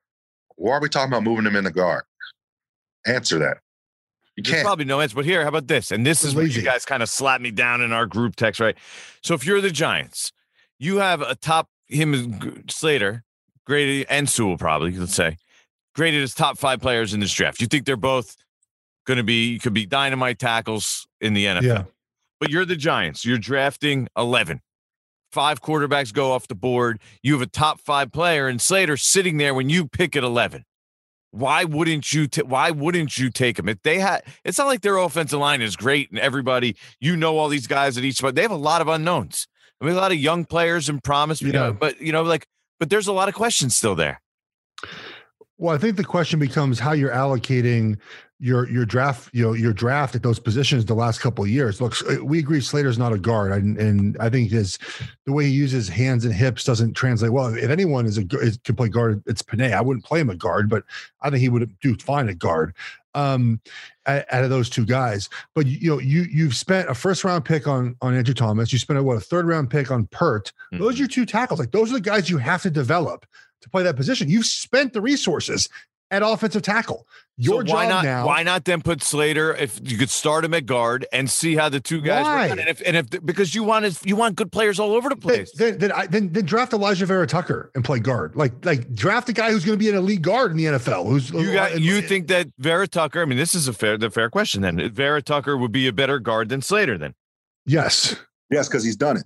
[0.56, 2.04] why are we talking about moving them in the guard?
[3.06, 3.58] Answer that.
[4.36, 4.64] You There's can't.
[4.64, 5.14] probably no answer.
[5.14, 5.90] But here, how about this?
[5.90, 6.60] And this They're is where lazy.
[6.60, 8.76] you guys kind of slap me down in our group text, right?
[9.22, 10.32] So if you're the Giants,
[10.78, 13.24] you have a top him and Slater,
[13.66, 15.36] graded and Sewell probably, let's say,
[15.94, 17.60] graded as top five players in this draft.
[17.60, 18.36] You think they're both
[19.06, 21.62] going to be could be dynamite tackles in the NFL?
[21.62, 21.84] Yeah.
[22.40, 23.24] But you're the Giants.
[23.24, 24.60] You're drafting 11.
[25.32, 27.00] Five quarterbacks go off the board.
[27.22, 30.64] You have a top five player and Slater sitting there when you pick at 11.
[31.30, 32.26] Why wouldn't you?
[32.26, 33.68] ta- why wouldn't you take them?
[33.68, 37.36] If they had, it's not like their offensive line is great and everybody, you know,
[37.36, 38.34] all these guys at each spot.
[38.34, 39.46] They have a lot of unknowns.
[39.80, 41.40] I mean, a lot of young players and promise.
[41.40, 42.46] You know, but you know, like,
[42.78, 44.20] but there's a lot of questions still there.
[45.56, 47.98] Well, I think the question becomes how you're allocating
[48.40, 51.80] your your draft, you know, your draft at those positions the last couple of years.
[51.80, 54.78] Look, uh, we agree Slater's not a guard, and, and I think his
[55.26, 57.52] the way he uses hands and hips doesn't translate well.
[57.52, 59.72] If anyone is a is, can play guard, it's Penei.
[59.72, 60.84] I wouldn't play him a guard, but
[61.20, 62.74] I think he would do fine at guard.
[63.18, 63.60] Um,
[64.06, 67.44] out of those two guys, but you, you know, you you've spent a first round
[67.44, 68.72] pick on on Andrew Thomas.
[68.72, 70.52] You spent a what a third round pick on Peart.
[70.72, 71.60] Those are your two tackles.
[71.60, 73.26] Like those are the guys you have to develop
[73.60, 74.30] to play that position.
[74.30, 75.68] You've spent the resources
[76.10, 77.06] at offensive tackle.
[77.36, 78.04] Your so why job not?
[78.04, 78.26] now.
[78.26, 81.68] Why not then put Slater if you could start him at guard and see how
[81.68, 82.48] the two guys Why?
[82.48, 82.58] work?
[82.58, 85.16] And if, and if because you want is you want good players all over the
[85.16, 85.52] place.
[85.52, 88.34] then, then, I, then, then draft Alijah Vera Tucker and play guard.
[88.34, 91.06] Like, like draft a guy who's going to be an elite guard in the NFL.
[91.06, 93.22] Who's You got you think that Vera Tucker?
[93.22, 94.62] I mean, this is a fair the fair question.
[94.62, 96.98] Then Vera Tucker would be a better guard than Slater.
[96.98, 97.14] Then
[97.66, 98.16] Yes,
[98.50, 99.24] Yes, because he's done it.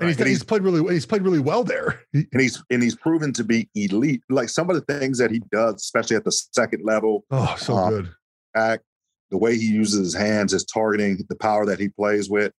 [0.00, 0.26] And he's, Right.
[0.28, 0.92] he's played really.
[0.92, 2.02] He's played really well there.
[2.12, 4.22] and he's and he's proven to be elite.
[4.28, 7.76] Like some of the things that he does, especially at the second level, Oh, so
[7.76, 8.10] Um, good.
[8.56, 8.82] act,
[9.30, 12.52] the way he uses his hands, his targeting, the power that he plays with,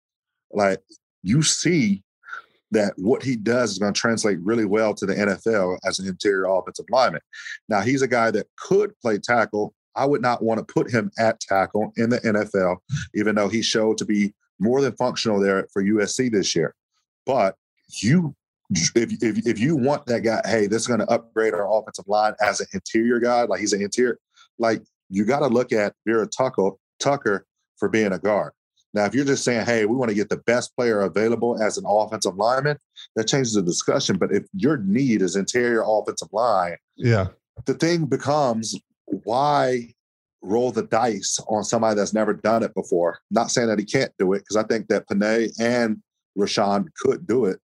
[0.52, 0.80] like
[1.22, 2.02] you see
[2.72, 6.06] that what he does is going to translate really well to the NFL as an
[6.08, 7.20] interior offensive lineman.
[7.68, 9.72] Now he's a guy that could play tackle.
[9.94, 12.78] I would not want to put him at tackle in the NFL,
[13.14, 16.74] even though he showed to be more than functional there for USC this year.
[17.26, 17.56] But
[18.02, 18.34] you
[18.70, 22.06] if, if if you want that guy, hey, this is going to upgrade our offensive
[22.08, 24.18] line as an interior guy, like he's an interior,
[24.58, 28.52] like you got to look at Vera Tucker Tucker for being a guard.
[28.94, 31.76] Now, if you're just saying, hey, we want to get the best player available as
[31.76, 32.78] an offensive lineman,
[33.14, 34.16] that changes the discussion.
[34.16, 37.28] But if your need is interior offensive line, Yeah,
[37.66, 39.92] the thing becomes why
[40.42, 43.18] roll the dice on somebody that's never done it before?
[43.30, 46.02] Not saying that he can't do it, because I think that Penei and
[46.36, 47.58] Rashawn could do it.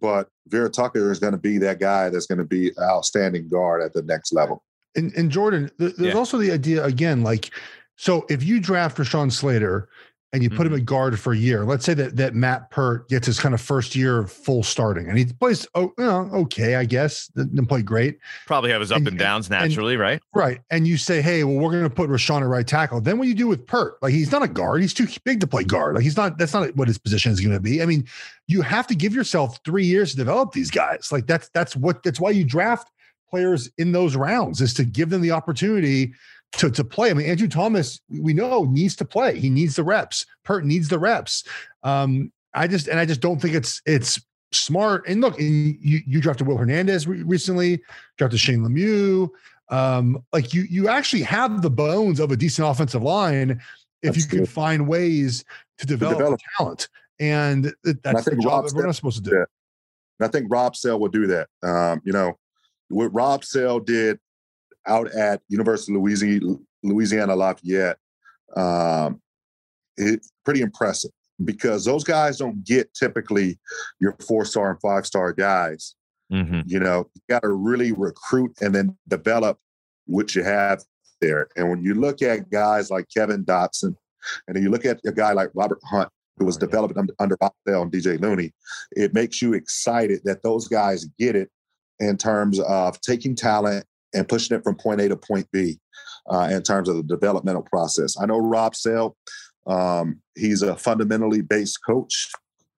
[0.00, 3.48] But Vera Tucker is going to be that guy that's going to be an outstanding
[3.48, 4.62] guard at the next level.
[4.96, 6.12] and, and Jordan, there's Yeah.
[6.14, 7.50] also the idea again, like,
[7.96, 9.88] so if you draft Rashawn Slater
[10.34, 10.80] and you put him Mhm.
[10.80, 13.60] at guard for a year, let's say that that Matt Peart gets his kind of
[13.62, 17.66] first year of full starting, and he plays, oh, you know, okay, I guess, didn't
[17.66, 20.20] play great, probably have his up And- and, downs naturally, right?
[20.34, 20.60] right?
[20.70, 23.00] And you say, hey, well, we're going to put Rashawn at right tackle.
[23.00, 23.94] Then what do you do with Peart?
[24.02, 25.94] Like, he's not a guard; he's too big to play guard.
[25.94, 26.36] Like, he's not.
[26.36, 27.80] That's not what his position is going to be.
[27.82, 28.04] I mean,
[28.48, 31.08] you have to give yourself three years to develop these guys.
[31.10, 32.90] Like, that's that's what that's why you draft
[33.30, 36.14] players in those rounds is to give them the opportunity
[36.52, 37.10] to, to play.
[37.10, 39.38] I mean, Andrew Thomas, we know needs to play.
[39.38, 40.26] He needs the reps.
[40.44, 41.44] Peart needs the reps.
[41.82, 44.20] Um, I just and I just don't think it's it's
[44.52, 45.06] smart.
[45.06, 47.80] And look, and you you drafted Will Hernandez re- recently,
[48.16, 49.28] drafted Shane Lemieux.
[49.70, 53.60] Um, like you you actually have the bones of a decent offensive line
[54.02, 54.46] if you can Absolutely.
[54.46, 55.44] find ways
[55.78, 56.40] to develop, develop.
[56.56, 56.88] talent.
[57.20, 59.36] And th- that's the think job Rob that we're not supposed to do.
[59.36, 59.44] Yeah.
[60.20, 61.48] And I think Rob Sale will do that.
[61.62, 62.38] Um, you know,
[62.88, 64.18] what Rob Sale did
[64.88, 67.98] out at University of Louisiana, Louisiana Lafayette,
[68.56, 69.20] um,
[69.96, 71.10] it's pretty impressive
[71.44, 73.58] because those guys don't get typically
[74.00, 75.94] your four star and five star guys.
[76.32, 76.60] Mm-hmm.
[76.66, 79.58] You know, you got to really recruit and then develop
[80.06, 80.82] what you have
[81.20, 81.48] there.
[81.56, 83.94] And when you look at guys like Kevin Dotson,
[84.46, 87.36] and then you look at a guy like Robert Hunt, who was developed under, under
[87.38, 88.52] Bob Bell and DJ Looney,
[88.92, 91.50] it makes you excited that those guys get it
[91.98, 95.78] in terms of taking talent and pushing it from point A to point B
[96.30, 98.16] uh, in terms of the developmental process.
[98.20, 99.16] I know Rob Sale,
[99.66, 102.28] um, he's a fundamentally based coach,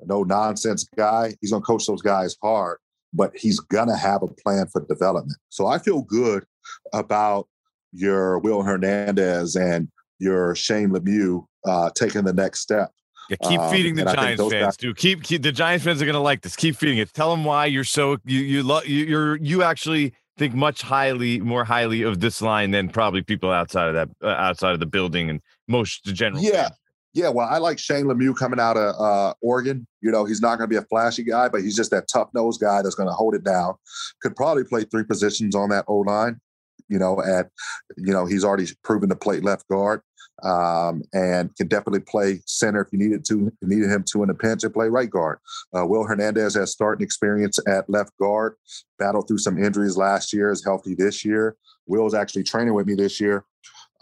[0.04, 1.34] no nonsense guy.
[1.40, 2.78] He's going to coach those guys hard,
[3.12, 5.38] but he's going to have a plan for development.
[5.50, 6.44] So I feel good
[6.92, 7.48] about
[7.92, 9.88] your Will Hernandez and
[10.18, 12.90] your Shane Lemieux uh, taking the next step.
[13.28, 14.96] Yeah, keep Um, feeding the I think Giants fans, guys- dude.
[14.96, 16.56] Keep, keep the Giants fans are gonna like this.
[16.56, 17.12] Keep feeding it.
[17.12, 21.38] Tell them why you're so you you love you, you're you actually think much highly
[21.38, 24.86] more highly of this line than probably people outside of that uh, outside of the
[24.86, 26.42] building and most the general.
[26.42, 26.62] Yeah.
[26.62, 26.76] fans.
[27.12, 29.84] Yeah, well, I like Shane Lemieux coming out of uh, Oregon.
[30.00, 32.28] You know, he's not going to be a flashy guy, but he's just that tough
[32.34, 33.74] nosed guy that's going to hold it down.
[34.22, 36.40] Could probably play three positions on that O line.
[36.88, 37.50] You know, at
[37.96, 40.00] you know he's already proven to play left guard.
[40.44, 44.34] Um, and can definitely play center if you needed to needed him to in a
[44.34, 45.38] pinch and play right guard.
[45.76, 48.54] Uh, Will Hernandez has starting experience at left guard,
[48.98, 51.56] battled through some injuries last year, is healthy this year.
[51.86, 53.44] Will's actually training with me this year,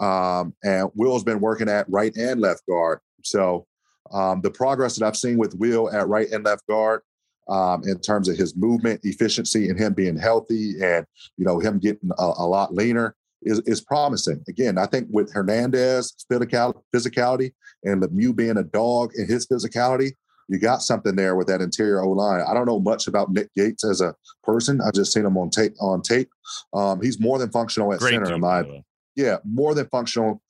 [0.01, 3.01] um, and Will's been working at right and left guard.
[3.25, 3.67] So
[4.13, 7.03] um, the progress that I've seen with Will at right and left guard
[7.49, 11.79] um, in terms of his movement efficiency and him being healthy and you know him
[11.79, 13.15] getting a, a lot leaner
[13.49, 14.45] is, is promising.
[14.49, 17.53] Again, I think with Hernandez physicality
[17.85, 20.13] and Lemieux being a dog in his physicality,
[20.49, 22.43] you got something there with that interior O line.
[22.49, 24.81] I don't know much about Nick Gates as a person.
[24.81, 25.75] I've just seen him on tape.
[25.81, 26.31] On tape,
[26.73, 28.27] um, he's more than functional at Great center.
[28.27, 28.65] Dude, in my
[29.17, 30.41] yeah, more than functional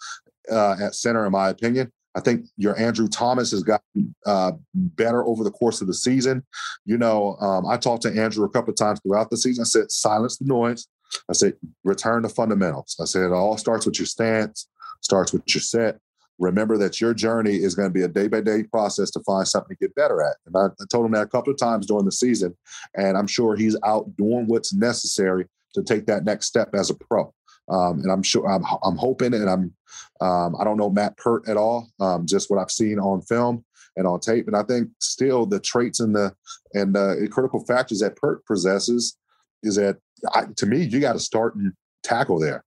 [0.51, 1.91] uh, at center, in my opinion.
[2.15, 6.45] I think your Andrew Thomas has gotten uh, better over the course of the season.
[6.85, 9.63] You know, um, I talked to Andrew a couple of times throughout the season.
[9.63, 10.89] I said, silence the noise.
[11.29, 12.97] I said, return to fundamentals.
[13.01, 14.69] I said, it all starts with your stance,
[15.01, 15.99] starts with your set.
[16.39, 19.47] Remember that your journey is going to be a day by day process to find
[19.47, 20.37] something to get better at.
[20.47, 22.57] And I, I told him that a couple of times during the season.
[22.95, 26.95] And I'm sure he's out doing what's necessary to take that next step as a
[26.95, 27.33] pro.
[27.69, 29.75] Um, and I'm sure I'm, I'm hoping, and I'm
[30.21, 33.65] um, I don't know Matt Peart at all, um, just what I've seen on film
[33.97, 34.47] and on tape.
[34.47, 36.35] And I think still the traits and the
[36.75, 39.17] and the critical factors that Peart possesses
[39.63, 39.97] is that
[40.35, 42.65] I, to me, you got to start and tackle there.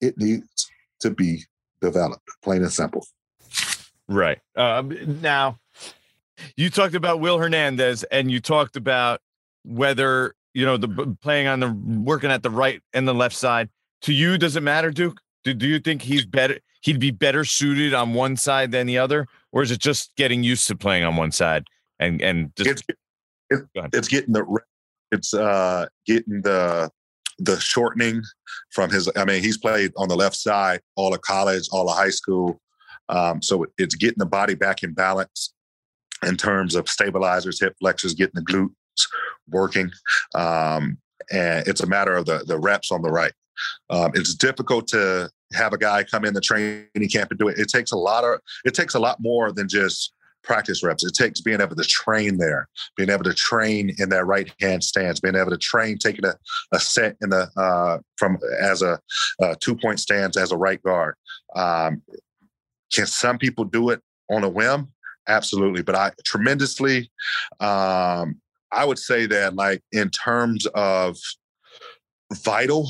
[0.00, 0.70] It needs
[1.00, 1.44] to be
[1.80, 3.06] developed, plain and simple.
[4.08, 4.38] Right.
[4.56, 5.58] Um, now,
[6.56, 9.20] you talked about Will Hernandez and you talked about
[9.64, 13.68] whether, you know, the playing on the working at the right and the left side.
[14.02, 15.20] To you, does it matter, Duke?
[15.44, 16.58] Do, do you think he's better?
[16.80, 20.44] He'd be better suited on one side than the other, or is it just getting
[20.44, 21.66] used to playing on one side
[21.98, 22.84] and and just?
[22.88, 22.98] It's,
[23.50, 24.44] it's, it's getting the
[25.12, 26.90] it's uh, getting the
[27.38, 28.22] the shortening
[28.70, 29.10] from his.
[29.16, 32.60] I mean, he's played on the left side all of college, all of high school.
[33.08, 35.54] Um, so it's getting the body back in balance
[36.26, 39.06] in terms of stabilizers, hip flexors, getting the glutes
[39.48, 39.90] working.
[40.34, 40.98] Um,
[41.30, 43.32] and it's a matter of the the reps on the right.
[43.90, 47.58] Um, it's difficult to have a guy come in the training camp and do it.
[47.58, 51.04] It takes a lot of it takes a lot more than just practice reps.
[51.04, 54.82] It takes being able to train there, being able to train in that right hand
[54.82, 56.34] stance, being able to train taking a,
[56.72, 58.98] a set in the uh, from as a,
[59.40, 61.14] a two point stance as a right guard.
[61.54, 62.02] Um,
[62.92, 64.88] can some people do it on a whim?
[65.28, 67.10] Absolutely, but I tremendously.
[67.60, 68.40] Um,
[68.72, 71.16] I would say that like in terms of
[72.32, 72.88] vital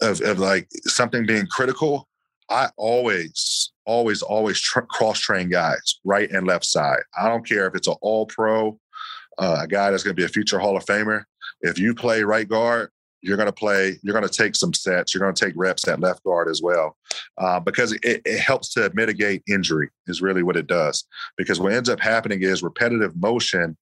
[0.00, 2.08] of, of like something being critical,
[2.50, 7.00] I always, always, always cross train guys, right and left side.
[7.18, 8.78] I don't care if it's an all pro,
[9.38, 11.24] uh, a guy that's going to be a future Hall of Famer.
[11.62, 12.90] If you play right guard,
[13.22, 15.86] you're going to play, you're going to take some sets, you're going to take reps
[15.86, 16.96] at left guard as well,
[17.38, 21.04] uh, because it, it, helps to mitigate injury, is really what it does.
[21.36, 23.76] Because what ends up happening is repetitive motion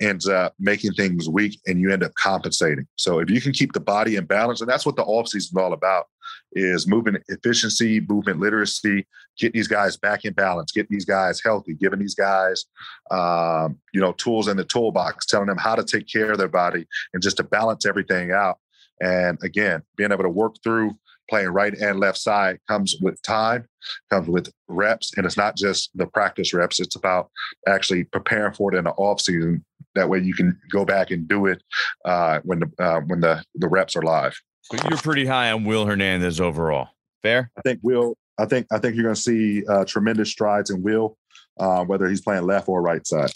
[0.00, 2.86] ends up making things weak and you end up compensating.
[2.96, 5.54] So if you can keep the body in balance, and that's what the offseason is
[5.56, 6.06] all about
[6.52, 9.06] is movement efficiency, movement literacy,
[9.38, 12.64] get these guys back in balance, get these guys healthy, giving these guys,
[13.10, 16.48] um, you know, tools in the toolbox, telling them how to take care of their
[16.48, 18.58] body and just to balance everything out.
[19.00, 20.96] And again, being able to work through
[21.28, 23.68] playing right and left side comes with time,
[24.10, 26.80] comes with reps, and it's not just the practice reps.
[26.80, 27.30] It's about
[27.66, 29.64] actually preparing for it in the off season.
[29.94, 31.62] That way, you can go back and do it
[32.04, 34.38] uh, when the uh, when the the reps are live.
[34.70, 36.88] But you're pretty high on Will Hernandez overall.
[37.22, 37.50] Fair?
[37.56, 38.16] I think Will.
[38.38, 41.16] I think I think you're going to see uh, tremendous strides in Will,
[41.58, 43.30] uh, whether he's playing left or right side.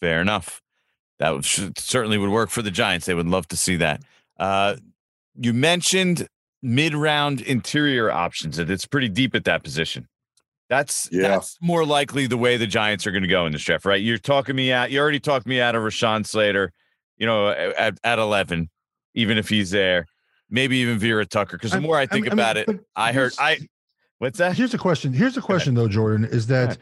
[0.00, 0.60] Fair enough.
[1.18, 3.06] That would, certainly would work for the Giants.
[3.06, 4.02] They would love to see that.
[4.38, 4.76] Uh,
[5.36, 6.26] you mentioned
[6.62, 10.08] mid-round interior options, and it's pretty deep at that position.
[10.70, 11.28] That's yeah.
[11.28, 14.00] that's more likely the way the Giants are going to go in this draft, right?
[14.00, 14.90] You're talking me out.
[14.90, 16.72] You already talked me out of Rashawn Slater,
[17.18, 18.70] you know, at, at 11
[19.14, 20.06] even if he's there.
[20.50, 21.56] Maybe even Vera Tucker.
[21.56, 23.58] Because the more I think I mean, about I mean, it, I heard I.
[24.18, 24.56] What's that?
[24.56, 25.12] Here's a question.
[25.12, 26.24] Here's a question though, Jordan.
[26.24, 26.78] Is that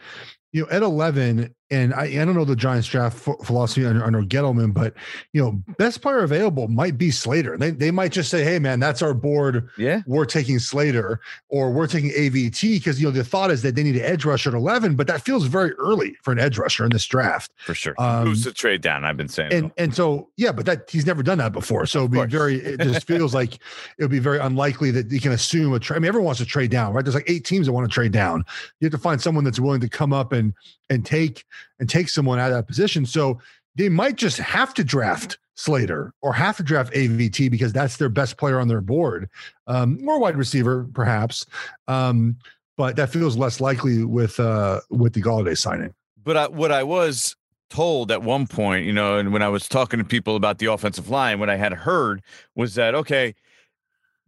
[0.53, 4.21] you know at 11, and I, I don't know the Giants draft philosophy under, under
[4.23, 4.93] Gettleman, but
[5.33, 7.57] you know, best player available might be Slater.
[7.57, 9.71] They, they might just say, hey man, that's our board.
[9.79, 13.75] Yeah, we're taking Slater or we're taking AVT because you know the thought is that
[13.75, 16.59] they need an edge rusher at 11, but that feels very early for an edge
[16.59, 17.51] rusher in this draft.
[17.65, 17.95] For sure.
[17.99, 19.05] Um, Who's the trade down?
[19.05, 19.53] I've been saying.
[19.53, 21.87] And and so yeah, but that he's never done that before.
[21.87, 23.55] So it'd be very it just feels like
[23.99, 25.97] it would be very unlikely that you can assume a trade.
[25.97, 27.03] I mean, everyone wants to trade down, right?
[27.03, 28.45] There's like eight teams that want to trade down.
[28.81, 30.42] You have to find someone that's willing to come up and
[30.91, 31.45] and take
[31.79, 33.07] and take someone out of that position.
[33.07, 33.41] So
[33.75, 38.09] they might just have to draft Slater or have to draft AVT because that's their
[38.09, 39.29] best player on their board,
[39.67, 41.47] um, or wide receiver perhaps.
[41.89, 42.37] Um,
[42.77, 45.95] but that feels less likely with uh with the Golladay signing.
[46.25, 47.37] But I, what I was
[47.69, 50.67] told at one point, you know, and when I was talking to people about the
[50.67, 52.23] offensive line, what I had heard
[52.55, 53.35] was that okay,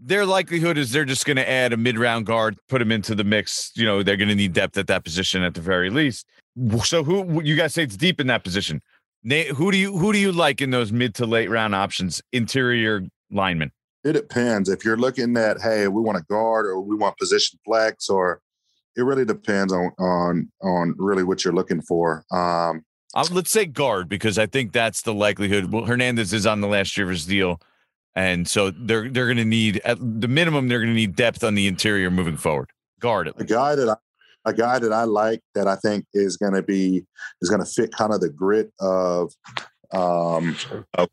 [0.07, 3.25] their likelihood is they're just going to add a mid-round guard, put him into the
[3.25, 3.73] mix.
[3.75, 6.27] You know, they're going to need depth at that position at the very least.
[6.85, 8.83] So who you guys say it's deep in that position?
[9.25, 12.21] Who do you who do you like in those mid to late round options?
[12.33, 13.73] Interior linemen.
[14.05, 14.69] It depends.
[14.69, 18.43] If you're looking at, hey, we want a guard or we want position flex, or
[18.97, 22.25] it really depends on on on really what you're looking for.
[22.31, 22.85] Um,
[23.15, 25.73] uh, let's say guard because I think that's the likelihood.
[25.73, 27.61] Well, Hernandez is on the last year of his deal,
[28.17, 31.43] and so they're they're going to need at the minimum they're going to need depth
[31.43, 32.71] on the interior moving forward.
[33.01, 33.97] Guard a guy that I,
[34.45, 37.05] a guy that I like that I think is going to be
[37.43, 39.33] is going to fit kind of the grit of
[39.93, 40.57] um
[40.95, 41.09] of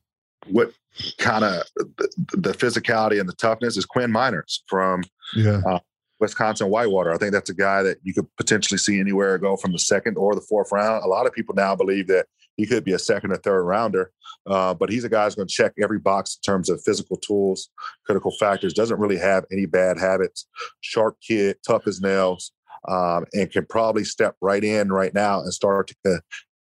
[0.48, 0.74] what
[1.18, 5.04] kind of the, the, physicality and the toughness is Quinn Meinerz from
[5.36, 5.62] yeah.
[5.66, 5.80] Uh,
[6.20, 7.14] Wisconsin Whitewater.
[7.14, 10.18] I think that's a guy that you could potentially see anywhere go from the second
[10.18, 11.04] or the fourth round.
[11.04, 12.28] A lot of people now believe that
[12.62, 14.12] he could be a second or third rounder,
[14.46, 17.18] uh, but he's a guy who's going to check every box in terms of physical
[17.18, 17.70] tools,
[18.06, 18.74] critical factors.
[18.74, 20.48] Doesn't really have any bad habits.
[20.82, 22.52] Sharp kid, tough as nails,
[22.88, 26.20] um, and can probably step right in right now and start to uh,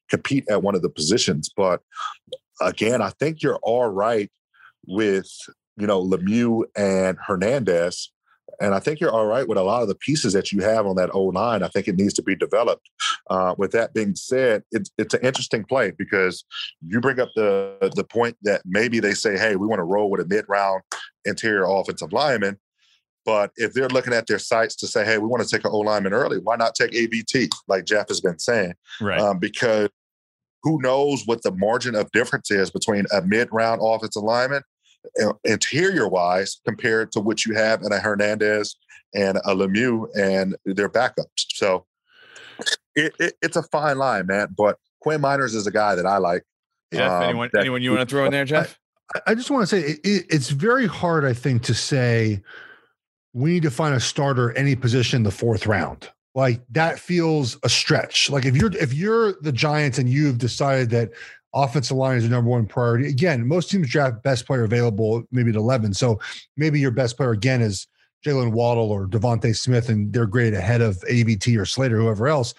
[0.07, 1.49] compete at one of the positions.
[1.57, 1.81] But
[2.61, 4.29] again, I think you're all right
[4.85, 5.31] with
[5.77, 8.11] you know Lemieux and Hernandez
[8.60, 10.86] and I think you're all right with a lot of the pieces that you have
[10.86, 11.64] on that O line.
[11.64, 12.89] I think it needs to be developed.
[13.30, 16.45] Uh, with that being said, it's it's an interesting play because
[16.86, 20.10] you bring up the the point that maybe they say, hey, we want to roll
[20.10, 20.82] with a mid round
[21.26, 22.58] interior offensive lineman.
[23.26, 25.72] But if they're looking at their sites to say, hey, we want to take an
[25.74, 28.74] O lineman early, why not take AVT, like Geoff has been saying?
[29.01, 29.20] Right.
[29.20, 29.89] Um, because
[30.64, 34.64] who knows what the margin of difference is between a mid round offensive lineman
[35.43, 38.76] interior wise compared to what you have in a Hernandez
[39.14, 41.45] and a Lemieux and their backups.
[41.53, 41.86] So
[42.95, 44.53] it, it, it's a fine line, man.
[44.58, 46.43] But Quinn Meinerz is a guy that I like.
[46.93, 48.80] Geoff, um, anyone, that, anyone you want to throw in there, Geoff?
[49.16, 52.41] I, I just want to say it, it's very hard, I think, to say
[53.34, 56.10] we need to find a starter any position in the fourth round.
[56.34, 58.30] Like that feels a stretch.
[58.30, 61.12] Like if you're if you're the Giants and you've decided that
[61.53, 63.07] offensive line is your number one priority.
[63.07, 65.93] Again, most teams draft best player available, maybe at 11.
[65.93, 66.19] So
[66.55, 67.87] maybe your best player again is
[68.25, 72.53] Jaylen Waddle or DeVonta Smith, and they're great ahead of AVT or Slater, whoever else.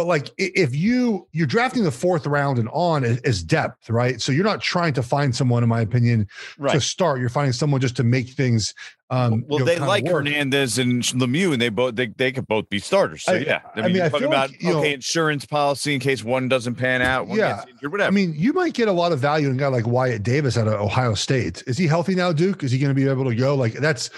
[0.00, 4.18] But like if you you're drafting the fourth round and on as depth, right?
[4.18, 6.26] So you're not trying to find someone, in my opinion,
[6.56, 6.72] right.
[6.72, 7.20] to start.
[7.20, 8.74] You're finding someone just to make things.
[9.10, 10.24] Um, well, you know, they like work.
[10.24, 13.24] Hernandez and Lemieux, and they both they, they could both be starters.
[13.24, 15.92] So I, yeah, I mean, I mean I feel about like, okay, know, insurance policy
[15.92, 17.28] in case one doesn't pan out.
[17.28, 18.08] yeah, injured, whatever.
[18.08, 20.56] I mean, you might get a lot of value in a guy like Wyatt Davis
[20.56, 21.62] out of Ohio State.
[21.66, 22.64] Is he healthy now, Duke?
[22.64, 23.54] Is he going to be able to go?
[23.54, 24.08] Like that's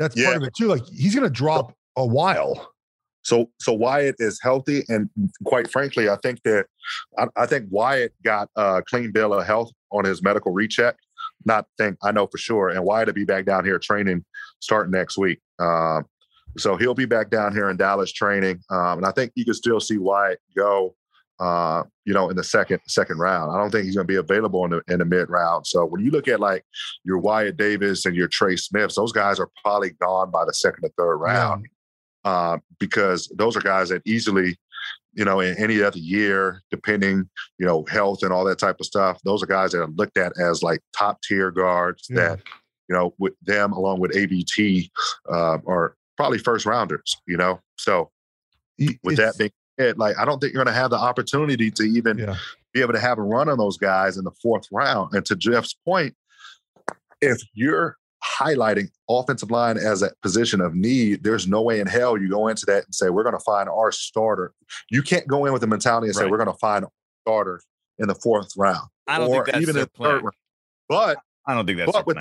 [0.00, 0.24] that's yeah.
[0.24, 0.66] part of it too.
[0.66, 2.74] Like he's going to drop a while.
[3.28, 5.10] So so Wyatt is healthy, and
[5.44, 6.64] quite frankly, I think that
[7.18, 10.96] I, I think Wyatt got a clean bill of health on his medical recheck.
[11.44, 14.24] Not think I know for sure, and Wyatt will be back down here training
[14.60, 15.40] starting next week.
[15.58, 16.06] Um,
[16.56, 19.54] so he'll be back down here in Dallas training, um, and I think you can
[19.54, 20.94] still see Wyatt go.
[21.38, 24.16] Uh, you know, in the second second round, I don't think he's going to be
[24.16, 25.66] available in the in the mid round.
[25.66, 26.64] So when you look at like
[27.04, 30.84] your Wyatt Davis and your Trey Smiths, those guys are probably gone by the second
[30.84, 31.66] or third round.
[31.66, 31.74] Yeah
[32.24, 34.58] uh, because those are guys that easily,
[35.14, 38.86] you know, in any other year, depending, you know, health and all that type of
[38.86, 42.16] stuff, those are guys that are looked at as like top tier guards yeah.
[42.16, 42.40] that,
[42.88, 44.90] you know, with them along with AVT
[45.30, 47.60] uh, are probably first rounders, you know.
[47.76, 48.10] So
[49.02, 51.82] with that being said, like I don't think you're going to have the opportunity to
[51.82, 52.36] even yeah.
[52.72, 55.14] be able to have a run on those guys in the fourth round.
[55.14, 56.14] And to Geoff's point,
[57.20, 62.18] if you're highlighting offensive line as a position of need, there's no way in hell
[62.18, 64.52] you go into that and say, we're going to find our starter.
[64.90, 66.84] You can't go in with the mentality and say, we're going to find
[67.22, 67.60] starter
[67.98, 68.88] in the fourth round.
[69.06, 70.34] I don't or think that's even in the third round.
[70.88, 72.18] But I don't think that's but with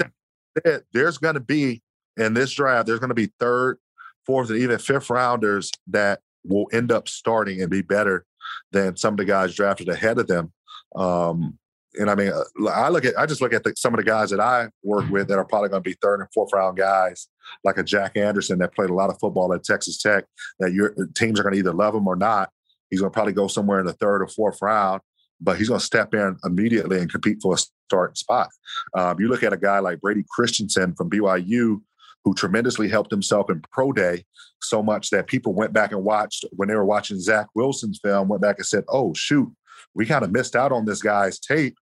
[0.64, 1.82] that there's going to be
[2.18, 3.78] in this draft, there's going to be third,
[4.26, 8.26] fourth, and even fifth rounders that will end up starting and be better
[8.72, 10.52] than some of the guys drafted ahead of them.
[10.96, 11.58] Um,
[12.00, 14.04] and I mean, uh, I look at I just look at the, some of the
[14.04, 16.78] guys that I work with that are probably going to be third and fourth round
[16.78, 17.28] guys,
[17.64, 20.26] like a Jack Anderson that played a lot of football at Texas Tech.
[20.60, 22.50] That your teams are going to either love him or not.
[22.90, 25.02] He's going to probably go somewhere in the third or fourth round,
[25.42, 28.50] but he's going to step in immediately and compete for a starting spot.
[28.96, 31.82] Um, you look at a guy like Brady Christensen from BYU,
[32.24, 34.24] who tremendously helped himself in pro day
[34.62, 38.28] so much that people went back and watched when they were watching Zach Wilson's film,
[38.28, 39.50] went back and said, "Oh shoot,
[39.94, 41.78] we kind of missed out on this guy's tape."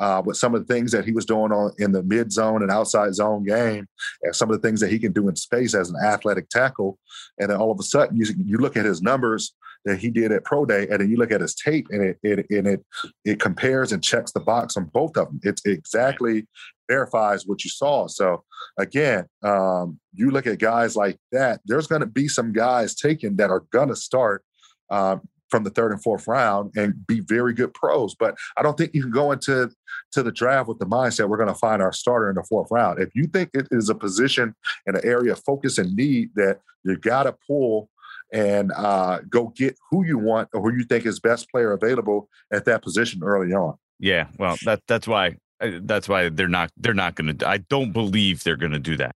[0.00, 2.62] Uh, with some of the things that he was doing on in the mid zone
[2.62, 3.86] and outside zone game,
[4.22, 6.98] and some of the things that he can do in space as an athletic tackle.
[7.38, 10.32] And then all of a sudden, you you look at his numbers that he did
[10.32, 12.84] at pro day, and then you look at his tape, and it it and it
[13.24, 15.40] it compares and checks the box on both of them.
[15.42, 16.46] It's exactly
[16.88, 18.08] verifies what you saw.
[18.08, 18.44] So
[18.78, 21.60] again, um, you look at guys like that.
[21.64, 24.42] There's going to be some guys taken that are going to start.
[24.90, 25.20] Um,
[25.50, 28.14] from the third and fourth round and be very good pros.
[28.14, 29.70] But I don't think you can go into
[30.12, 32.68] to the draft with the mindset we're going to find our starter in the fourth
[32.70, 33.00] round.
[33.00, 34.54] If you think it is a position
[34.86, 37.90] and an area of focus and need that you got to pull
[38.32, 42.28] and uh, go get who you want or who you think is best player available
[42.52, 43.76] at that position early on.
[43.98, 47.48] Yeah, well, that that's why uh, that's why they're not they're not going to.
[47.48, 49.14] I don't believe they're going to do that.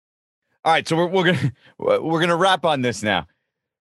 [0.65, 1.51] All right, so we're we're gonna
[2.01, 3.27] we're gonna wrap on this now,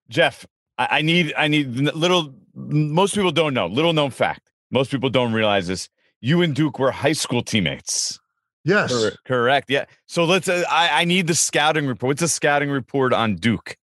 [0.08, 0.46] Geoff.
[0.78, 2.34] I, I need I need little.
[2.54, 3.66] Most people don't know.
[3.66, 4.50] Little known fact.
[4.70, 5.88] Most people don't realize this.
[6.20, 8.18] You and Duke were high school teammates.
[8.64, 9.70] Yes, Cor- correct.
[9.70, 9.86] Yeah.
[10.06, 10.48] So let's.
[10.48, 12.10] Uh, I I need the scouting report.
[12.10, 13.76] What's the scouting report on Duke?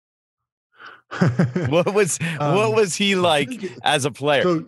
[1.69, 3.49] what was um, what was he like
[3.83, 4.43] as a player?
[4.43, 4.65] So,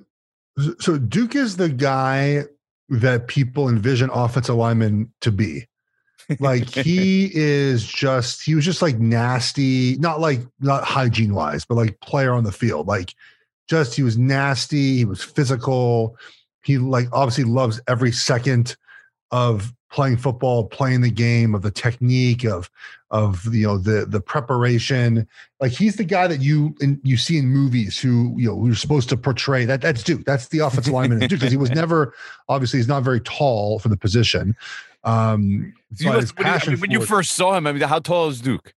[0.80, 2.44] so Duke is the guy
[2.90, 5.68] that people envision offensive lineman to be.
[6.40, 11.76] Like he is just he was just like nasty, not like not hygiene wise, but
[11.76, 12.88] like player on the field.
[12.88, 13.14] Like
[13.68, 16.18] just he was nasty, he was physical.
[16.64, 18.76] He like obviously loves every second
[19.32, 22.70] of playing football, playing the game, of the technique, of
[23.12, 25.28] of you know the the preparation.
[25.60, 28.80] Like he's the guy that you in, you see in movies who you know who's
[28.80, 29.82] supposed to portray that.
[29.82, 30.26] That's Duke.
[30.26, 32.14] That's the offensive lineman Duke because he was never
[32.50, 34.56] obviously he's not very tall for the position.
[35.04, 38.30] Um, so when, you, I mean, when you first saw him, I mean, how tall
[38.30, 38.74] is Duke?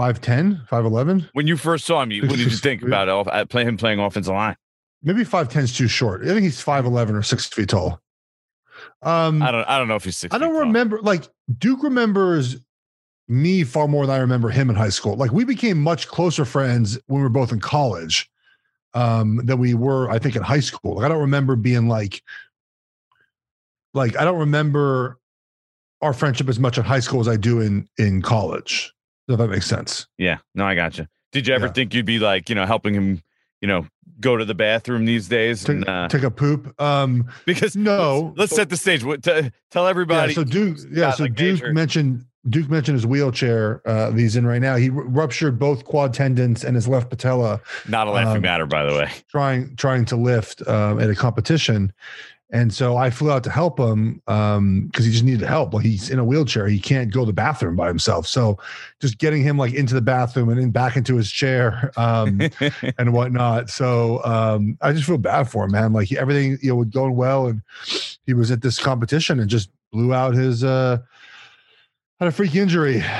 [0.00, 1.28] 5'10, 5'11.
[1.34, 4.32] When you first saw him, what did you think about it, play him playing offensive
[4.32, 4.56] line?
[5.02, 6.22] Maybe 5'10 is too short.
[6.22, 8.00] I think he's 5'11 or six feet tall.
[9.02, 9.68] Um, I don't.
[9.68, 10.16] I don't know if he's.
[10.16, 10.96] Six I don't remember.
[10.96, 11.04] Tall.
[11.04, 11.28] Like
[11.58, 12.56] Duke remembers
[13.28, 15.16] me far more than I remember him in high school.
[15.16, 18.30] Like we became much closer friends when we were both in college
[18.94, 20.94] um, than we were, I think, in high school.
[20.94, 22.22] Like I don't remember being like,
[23.92, 25.18] like I don't remember
[26.00, 28.94] our friendship as much in high school as I do in in college.
[29.30, 30.06] If that makes sense.
[30.18, 30.38] Yeah.
[30.54, 31.06] No, I got you.
[31.32, 31.72] Did you ever yeah.
[31.72, 33.22] think you'd be like, you know, helping him,
[33.60, 33.86] you know,
[34.20, 38.34] go to the bathroom these days take, and, uh, take a poop um because no
[38.36, 41.34] let's, let's set the stage what t- tell everybody yeah, so duke yeah so like
[41.34, 45.84] duke mentioned duke mentioned his wheelchair uh he's in right now he r- ruptured both
[45.84, 49.74] quad tendons and his left patella not a laughing um, matter by the way trying
[49.76, 51.92] trying to lift um, at a competition
[52.52, 55.72] and so I flew out to help him because um, he just needed help.
[55.72, 58.26] Well, he's in a wheelchair; he can't go to the bathroom by himself.
[58.26, 58.58] So,
[59.00, 62.40] just getting him like into the bathroom and then back into his chair um,
[62.98, 63.70] and whatnot.
[63.70, 65.92] So, um, I just feel bad for him, man.
[65.92, 67.62] Like everything you know was going well, and
[68.26, 70.98] he was at this competition and just blew out his uh,
[72.18, 73.02] had a freak injury.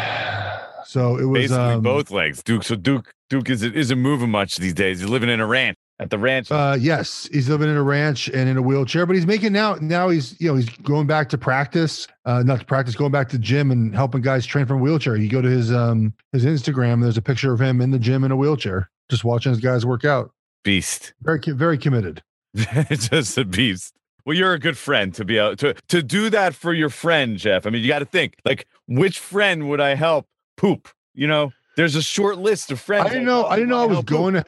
[0.87, 2.43] So it was basically um, both legs.
[2.43, 2.65] Duke.
[2.65, 4.99] So Duke Duke is isn't moving much these days.
[4.99, 6.51] He's living in a ranch at the ranch.
[6.51, 9.75] Uh, yes, he's living in a ranch and in a wheelchair, but he's making now.
[9.81, 13.29] Now he's you know he's going back to practice, uh, not to practice, going back
[13.29, 15.15] to gym and helping guys train from a wheelchair.
[15.15, 17.03] You go to his um his Instagram.
[17.03, 19.85] There's a picture of him in the gym in a wheelchair, just watching his guys
[19.85, 20.33] work out.
[20.65, 22.23] Beast, very very committed.
[22.55, 23.95] just a beast.
[24.25, 27.37] Well, you're a good friend to be able to to do that for your friend,
[27.37, 27.67] Geoff.
[27.67, 30.27] I mean, you got to think like which friend would I help
[30.57, 30.89] poop?
[31.15, 33.07] You know, there's a short list of friends.
[33.07, 33.45] I didn't know.
[33.45, 34.45] I didn't know I was going to.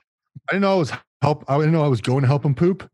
[0.49, 0.93] I didn't know I was
[1.23, 1.45] help.
[1.49, 2.89] I didn't know I was going to help him poop,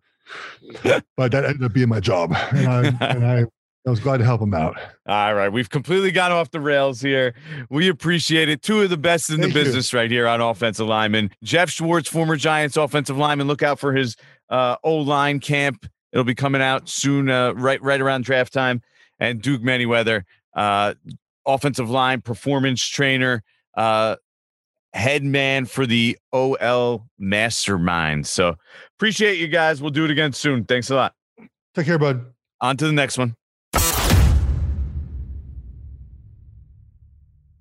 [1.17, 3.45] but that ended up being my job, and I, and I,
[3.87, 4.79] I was glad to help him out.
[5.07, 7.35] All right, we've completely gone off the rails here.
[7.71, 8.63] We appreciate it.
[8.63, 9.99] Two of the best in Thank the business you.
[9.99, 11.31] right here on offensive lineman.
[11.43, 13.47] Geoff Schwartz, former Giants offensive lineman.
[13.47, 14.17] Look out for his
[14.51, 15.91] uh, O line camp.
[16.13, 18.83] It'll be coming out soon, uh, right right around draft time.
[19.21, 20.23] And Duke Manyweather,
[20.55, 20.95] uh,
[21.47, 23.43] offensive line performance trainer.
[23.77, 24.17] Uh,
[24.93, 28.27] head man for the OL Mastermind.
[28.27, 28.55] So
[28.97, 29.81] appreciate you guys.
[29.81, 30.65] We'll do it again soon.
[30.65, 31.15] Thanks a lot.
[31.75, 32.25] Take care, bud.
[32.61, 33.35] On to the next one.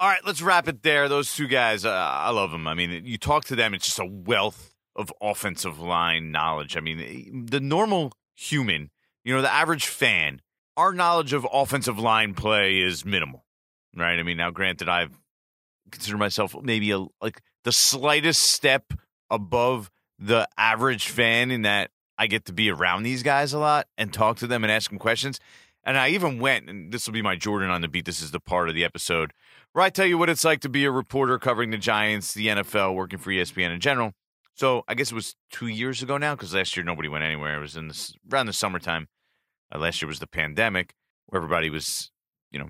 [0.00, 1.10] All right, let's wrap it there.
[1.10, 2.66] Those two guys, uh, I love them.
[2.66, 6.74] I mean, you talk to them, it's just a wealth of offensive line knowledge.
[6.74, 8.88] I mean, the normal human,
[9.24, 10.40] you know, the average fan,
[10.74, 13.44] our knowledge of offensive line play is minimal,
[13.94, 14.18] right?
[14.18, 15.20] I mean, now granted, I've
[15.90, 18.94] considered myself maybe a like the slightest step
[19.28, 23.86] above the average fan in that I get to be around these guys a lot
[23.98, 25.38] and talk to them and ask them questions.
[25.84, 28.06] And I even went, and this will be my Jordan on the beat.
[28.06, 29.34] This is the part of the episode
[29.72, 32.48] where I tell you what it's like to be a reporter covering the Giants, the
[32.48, 34.12] NFL, working for ESPN in general.
[34.54, 37.56] So I guess it was two years ago now because last year nobody went anywhere.
[37.56, 39.08] It was in this around the summertime.
[39.72, 40.94] Uh, last year was the pandemic
[41.26, 42.10] where everybody was,
[42.50, 42.68] you know,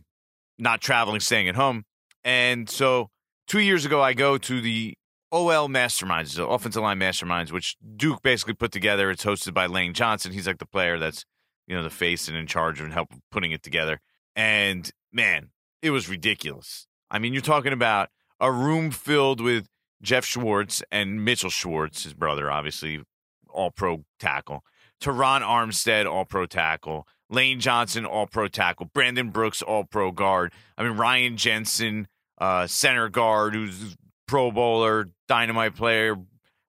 [0.59, 1.84] not traveling, staying at home.
[2.22, 3.11] And so
[3.46, 4.94] two years ago, I go to the
[5.32, 9.11] OL Masterminds, the offensive line masterminds, which Duke basically put together.
[9.11, 10.32] It's hosted by Lane Johnson.
[10.32, 11.24] He's like the player that's,
[11.66, 14.01] you know, the face and in charge of and help putting it together.
[14.36, 15.51] And man,
[15.82, 16.86] it was ridiculous.
[17.11, 18.08] I mean, you're talking about
[18.38, 19.68] a room filled with
[20.02, 23.02] Geoff Schwartz and Mitchell Schwartz, his brother, obviously,
[23.48, 24.64] all pro tackle.
[25.00, 27.06] Terron Armstead, all pro tackle.
[27.28, 28.90] Lane Johnson, all pro tackle.
[28.92, 30.52] Brandon Brooks, all pro guard.
[30.76, 32.08] I mean, Ryan Jensen,
[32.38, 33.96] uh, center guard, who's
[34.26, 36.16] Pro Bowler, dynamite player,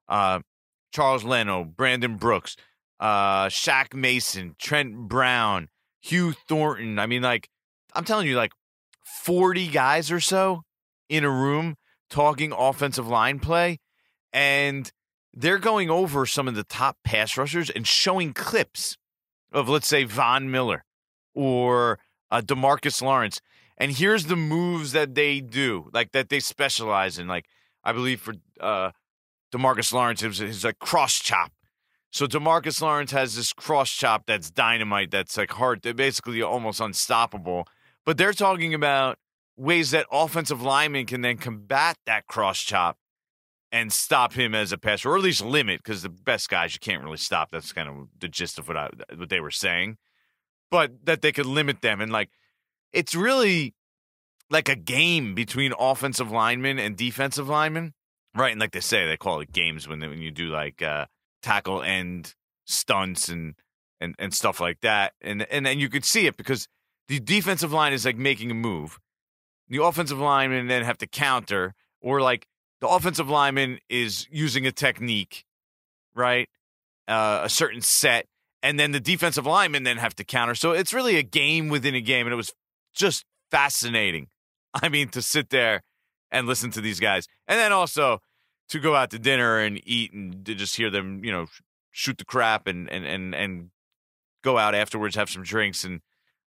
[0.08, 0.40] uh,
[0.94, 2.56] Charles Leno, Brandon Brooks,
[3.00, 5.70] uh, Shaq Mason, Trent Brown,
[6.02, 7.00] Hugh Thornton.
[7.00, 7.50] I mean, like,
[7.94, 8.52] I'm telling you, like
[9.24, 10.64] 40 guys or so
[11.10, 11.76] in a room
[12.10, 13.80] talking offensive line play.
[14.34, 14.92] And
[15.34, 18.98] they're going over some of the top pass rushers and showing clips
[19.52, 20.84] of, let's say, Von Miller
[21.34, 22.00] or
[22.30, 23.42] uh, Demarcus Lawrence
[23.82, 27.28] and here's the moves that they do, like that they specialize in.
[27.28, 27.48] Like
[27.84, 28.92] I believe for uh,
[29.52, 31.52] Demarcus Lawrence, it was his like cross chop.
[32.12, 37.68] So Demarcus Lawrence has this cross chop that's dynamite, that's like hard, basically almost unstoppable.
[38.06, 39.18] But they're talking about
[39.58, 42.98] ways that offensive linemen can then combat that cross chop
[43.72, 46.80] and stop him as a passer, or at least limit, because the best guys you
[46.80, 47.52] can't really stop.
[47.52, 49.98] That's kind of the gist of what I, what they were saying.
[50.70, 52.30] But that they could limit them and like
[52.94, 53.74] it's really
[54.50, 57.94] like a game between offensive linemen and defensive linemen,
[58.36, 58.52] right?
[58.52, 61.06] And like they say, they call it games when they, when you do like uh,
[61.42, 62.36] tackle end
[62.66, 63.56] stunts and
[64.00, 66.68] and and stuff like that, and and then you could see it because
[67.12, 68.98] the defensive line is like making a move,
[69.68, 72.48] the offensive linemen then have to counter, or like
[72.80, 75.44] the offensive lineman is using a technique,
[76.16, 76.48] right?
[77.10, 78.28] Uh, a certain set,
[78.64, 80.56] and then the defensive linemen then have to counter.
[80.56, 82.54] So it's really a game within a game, and it was
[82.94, 84.28] just fascinating.
[84.74, 85.84] I mean, to sit there
[86.32, 88.22] and listen to these guys, and then also
[88.70, 91.48] to go out to dinner and eat and to just hear them, you know,
[91.92, 93.72] shoot the crap and and and and
[94.46, 96.00] go out afterwards, have some drinks and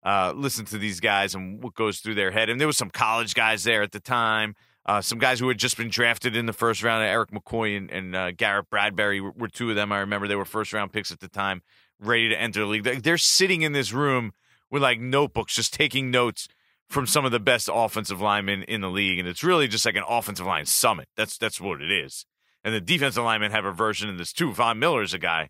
[0.06, 2.50] uh, listen to these guys and what goes through their head.
[2.50, 4.56] And there was some college guys there at the time.
[4.86, 7.04] Uh, some guys who had just been drafted in the first round.
[7.04, 9.94] Erik McCoy and, and uh, Garrett Bradbury were, were, two of them.
[9.94, 11.62] I remember they were first round picks at the time,
[12.02, 12.84] ready to enter the league.
[12.84, 14.34] They're sitting in this room
[14.70, 16.50] with like notebooks, just taking notes
[16.90, 19.96] from some of the best offensive linemen in the league, and it's really just like
[19.96, 21.08] an offensive line summit.
[21.16, 22.26] That's that's what it is.
[22.64, 24.54] And the defensive linemen have a version of this too.
[24.54, 25.50] Von Miller is a guy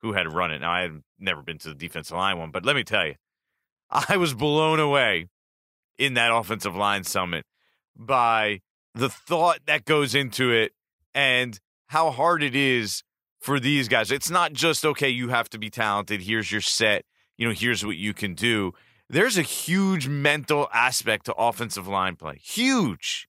[0.00, 0.60] who had run it.
[0.60, 3.14] Now I had never been to the defensive line one, but let me tell you,
[4.08, 5.28] I was blown away
[5.98, 7.44] in that offensive line summit
[7.96, 8.60] by
[8.94, 10.72] the thought that goes into it
[11.14, 13.02] and how hard it is
[13.40, 14.10] for these guys.
[14.10, 16.22] It's not just okay, you have to be talented.
[16.22, 17.04] Here's your set
[17.36, 18.72] you know, here's what you can do.
[19.08, 22.38] There's a huge mental aspect to offensive line play.
[22.42, 23.28] Huge.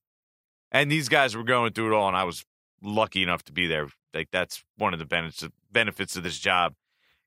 [0.72, 2.46] And these guys were going through it all, and I was
[2.82, 3.88] lucky enough to be there.
[4.14, 6.74] Like that's one of the benefits of this job.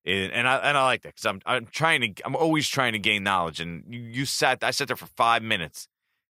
[0.08, 2.98] And I and I like that because I'm I'm trying to I'm always trying to
[2.98, 3.60] gain knowledge.
[3.60, 5.88] And you, you sat I sat there for five minutes,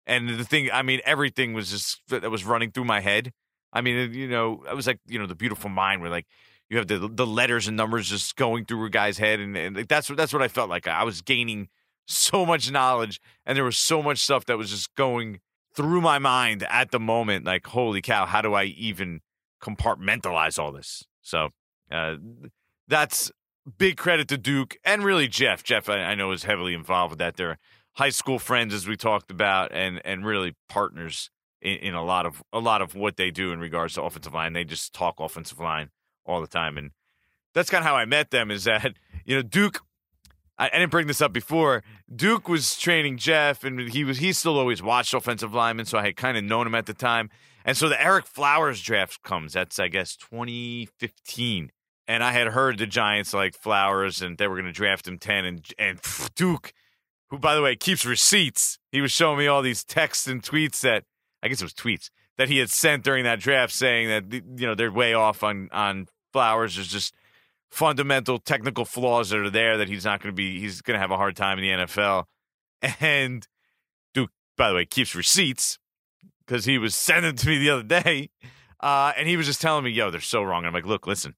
[0.07, 3.33] and the thing I mean everything was just that was running through my head.
[3.72, 6.27] I mean you know I was like you know the beautiful mind where like
[6.70, 9.77] you have the the letters and numbers just going through a guy's head, and, and
[9.77, 10.89] that's what that's what I felt like.
[10.89, 11.68] I was gaining
[12.07, 15.41] so much knowledge, and there was so much stuff that was just going
[15.74, 17.45] through my mind at the moment.
[17.45, 19.20] Like, holy cow, how do I even
[19.62, 21.05] compartmentalize all this.
[21.22, 21.51] So
[21.91, 22.16] uh,
[22.89, 23.31] that's
[23.78, 25.62] big credit to Duke and really Geoff.
[25.62, 27.36] Geoff, I, I know, is heavily involved with that.
[27.36, 27.58] They're
[27.94, 32.26] high school friends, as we talked about, and and really partners in, in, a lot
[32.26, 34.52] of a lot of what they do in regards to offensive line.
[34.52, 35.90] They just talk offensive line
[36.24, 36.90] all the time, and
[37.54, 38.50] that's kind of how I met them.
[38.50, 38.94] Is that
[39.24, 39.80] you know Duke.
[40.58, 41.82] I, I didn't bring this up before.
[42.14, 46.06] Duke was training Geoff, and he was he still always watched offensive linemen, so I
[46.06, 47.30] had kind of known him at the time.
[47.64, 49.52] And so the Ereck Flowers draft comes.
[49.52, 51.72] That's I guess 2015
[52.09, 55.18] and I had heard the Giants like Flowers, and they were going to draft him
[55.18, 56.00] ten, and and
[56.34, 56.72] Duke,
[57.30, 60.80] who by the way keeps receipts, he was showing me all these texts and tweets
[60.80, 61.04] that
[61.42, 64.66] I guess it was tweets that he had sent during that draft, saying that you
[64.66, 66.76] know they're way off on on Flowers.
[66.76, 67.14] There's just
[67.70, 70.61] fundamental technical flaws that are there that he's not going to be.
[70.61, 72.24] He's going to have a hard time in the NFL,
[73.00, 73.46] and
[74.14, 75.78] Duke, by the way, keeps receipts
[76.46, 78.30] because he was sending to me the other day.
[78.78, 81.07] Uh, and he was just telling me, "Yo, they're so wrong." And I'm like, "Look,
[81.07, 81.34] listen,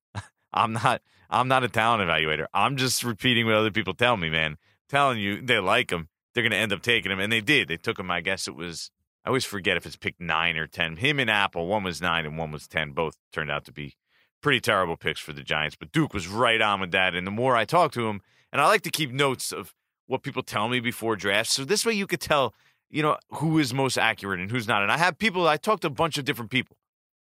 [0.52, 2.46] I'm not I'm not a talent evaluator.
[2.54, 4.56] I'm just repeating what other people tell me, man.
[4.88, 6.08] telling you they like him.
[6.34, 7.20] They're to end up taking him.
[7.20, 7.68] And they did.
[7.68, 8.90] They took him, I guess it was,
[9.24, 10.96] I always forget if it's picked nine or 10.
[10.96, 12.92] Him and Apple, one was nine and one was 10.
[12.92, 13.96] Both turned out to be
[14.40, 15.76] pretty terrible picks for the Giants.
[15.76, 17.14] But Duke was right on with that.
[17.14, 18.20] And the more I talk to him,
[18.52, 19.74] and I like to keep notes of
[20.06, 21.52] what people tell me before drafts.
[21.52, 22.54] So this way you could tell,
[22.88, 24.82] you know, who is most accurate and who's not.
[24.82, 26.76] And I have people, I talked to a bunch of different people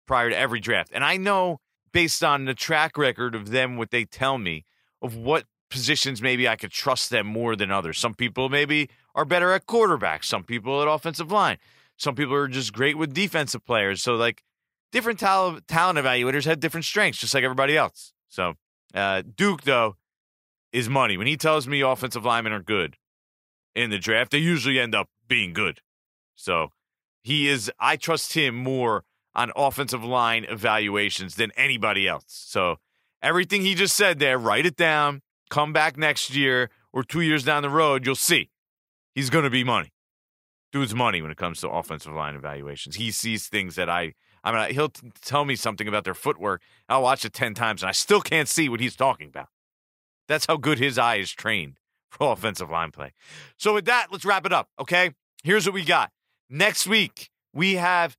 [0.06, 0.90] prior to every draft.
[0.92, 1.60] And I know
[1.94, 4.64] based on the track record of them, what they tell me
[5.00, 7.98] of what positions maybe I could trust them more than others.
[7.98, 11.56] Some people maybe are better at quarterback, some people at offensive line,
[11.96, 14.02] some people are just great with defensive players.
[14.02, 14.42] So, like,
[14.92, 18.12] different talent, talent evaluators have different strengths, just like everybody else.
[18.28, 18.54] So,
[18.92, 19.96] uh, Duke, though,
[20.72, 21.16] is money.
[21.16, 22.96] When he tells me offensive linemen are good
[23.76, 25.80] in the draft, they usually end up being good.
[26.34, 26.72] So,
[27.22, 29.04] he is, I trust him more
[29.34, 32.24] on offensive line evaluations than anybody else.
[32.26, 32.76] So
[33.22, 35.22] everything he just said there, write it down.
[35.50, 38.50] Come back next year or two years down the road, you'll see
[39.14, 39.92] he's going to be money.
[40.72, 42.96] Dude's money when it comes to offensive line evaluations.
[42.96, 46.62] He sees things that I, I mean, he'll t- tell me something about their footwork.
[46.88, 49.48] I'll watch it 10 times and I still can't see what he's talking about.
[50.26, 51.74] That's how good his eye is trained
[52.10, 53.12] for offensive line play.
[53.56, 54.68] So, with that, let's wrap it up.
[54.80, 55.12] Okay.
[55.44, 56.10] Here's what we got.
[56.48, 58.16] Next week, we have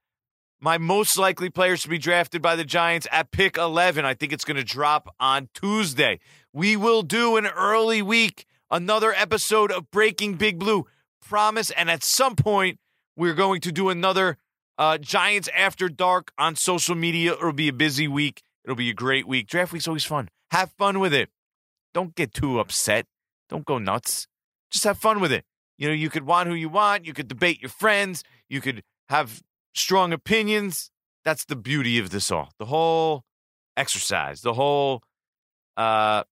[0.59, 4.05] my most likely players to be drafted by the Giants at pick 11.
[4.05, 6.19] I think it's going to drop on Tuesday.
[6.53, 10.85] We will do an early week, another episode of Breaking Big Blue.
[11.21, 11.71] Promise.
[11.71, 12.79] And at some point,
[13.17, 14.37] we're going to do another
[14.77, 17.33] uh, Giants After Dark on social media.
[17.33, 18.41] It'll be a busy week.
[18.63, 19.47] It'll be a great week.
[19.47, 20.29] Draft week's always fun.
[20.51, 21.29] Have fun with it.
[21.93, 23.05] Don't get too upset.
[23.49, 24.27] Don't go nuts.
[24.71, 25.45] Just have fun with it.
[25.77, 27.05] You know, you could want who you want.
[27.05, 28.23] You could debate your friends.
[28.49, 29.41] You could have
[29.75, 30.89] strong opinions.
[31.23, 32.51] That's the beauty of this all.
[32.59, 33.23] The whole
[33.77, 35.01] exercise, the whole
[35.77, 36.23] uh,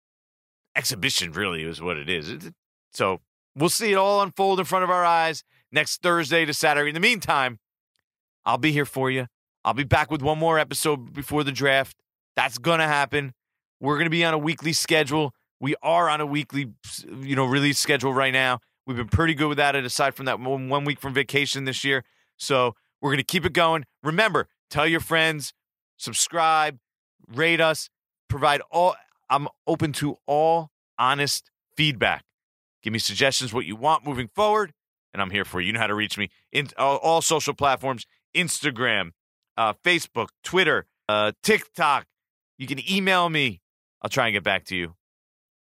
[0.75, 2.51] exhibition, really, is what it is.
[2.93, 3.19] So
[3.55, 6.89] we'll see it all unfold in front of our eyes next Thursday to Saturday.
[6.89, 7.59] In the meantime,
[8.45, 9.27] I'll be here for you.
[9.65, 11.97] I'll be back with one more episode before the draft.
[12.35, 13.33] That's going to happen.
[13.79, 15.33] We're going to be on a weekly schedule.
[15.59, 16.73] We are on a weekly,
[17.21, 18.59] you know, release schedule right now.
[18.85, 22.03] We've been pretty good with that, aside from that one week from vacation this year.
[22.37, 23.85] So we're going to keep it going.
[24.01, 25.53] Remember, tell your friends,
[25.97, 26.79] subscribe,
[27.27, 27.89] rate us,
[28.29, 28.95] provide all.
[29.29, 32.23] I'm open to all honest feedback.
[32.81, 34.71] Give me suggestions what you want moving forward,
[35.13, 35.67] and I'm here for you.
[35.67, 39.11] You know how to reach me in all, all social platforms: Instagram,
[39.57, 42.07] uh, Facebook, Twitter, uh, TikTok.
[42.57, 43.59] You can email me.
[44.01, 44.95] I'll try and get back to you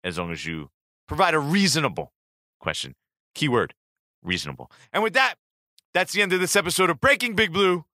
[0.04, 0.70] as long as you
[1.08, 2.14] provide a reasonable
[2.60, 2.94] question.
[3.34, 3.74] Keyword
[4.22, 4.72] reasonable.
[4.92, 5.36] And with that,
[5.94, 7.86] that's the end of this episode of Breaking Big Blue.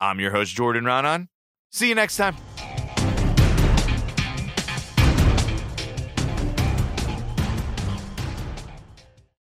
[0.00, 1.28] I'm your host, Jordan Raanan.
[1.70, 2.36] See you next time.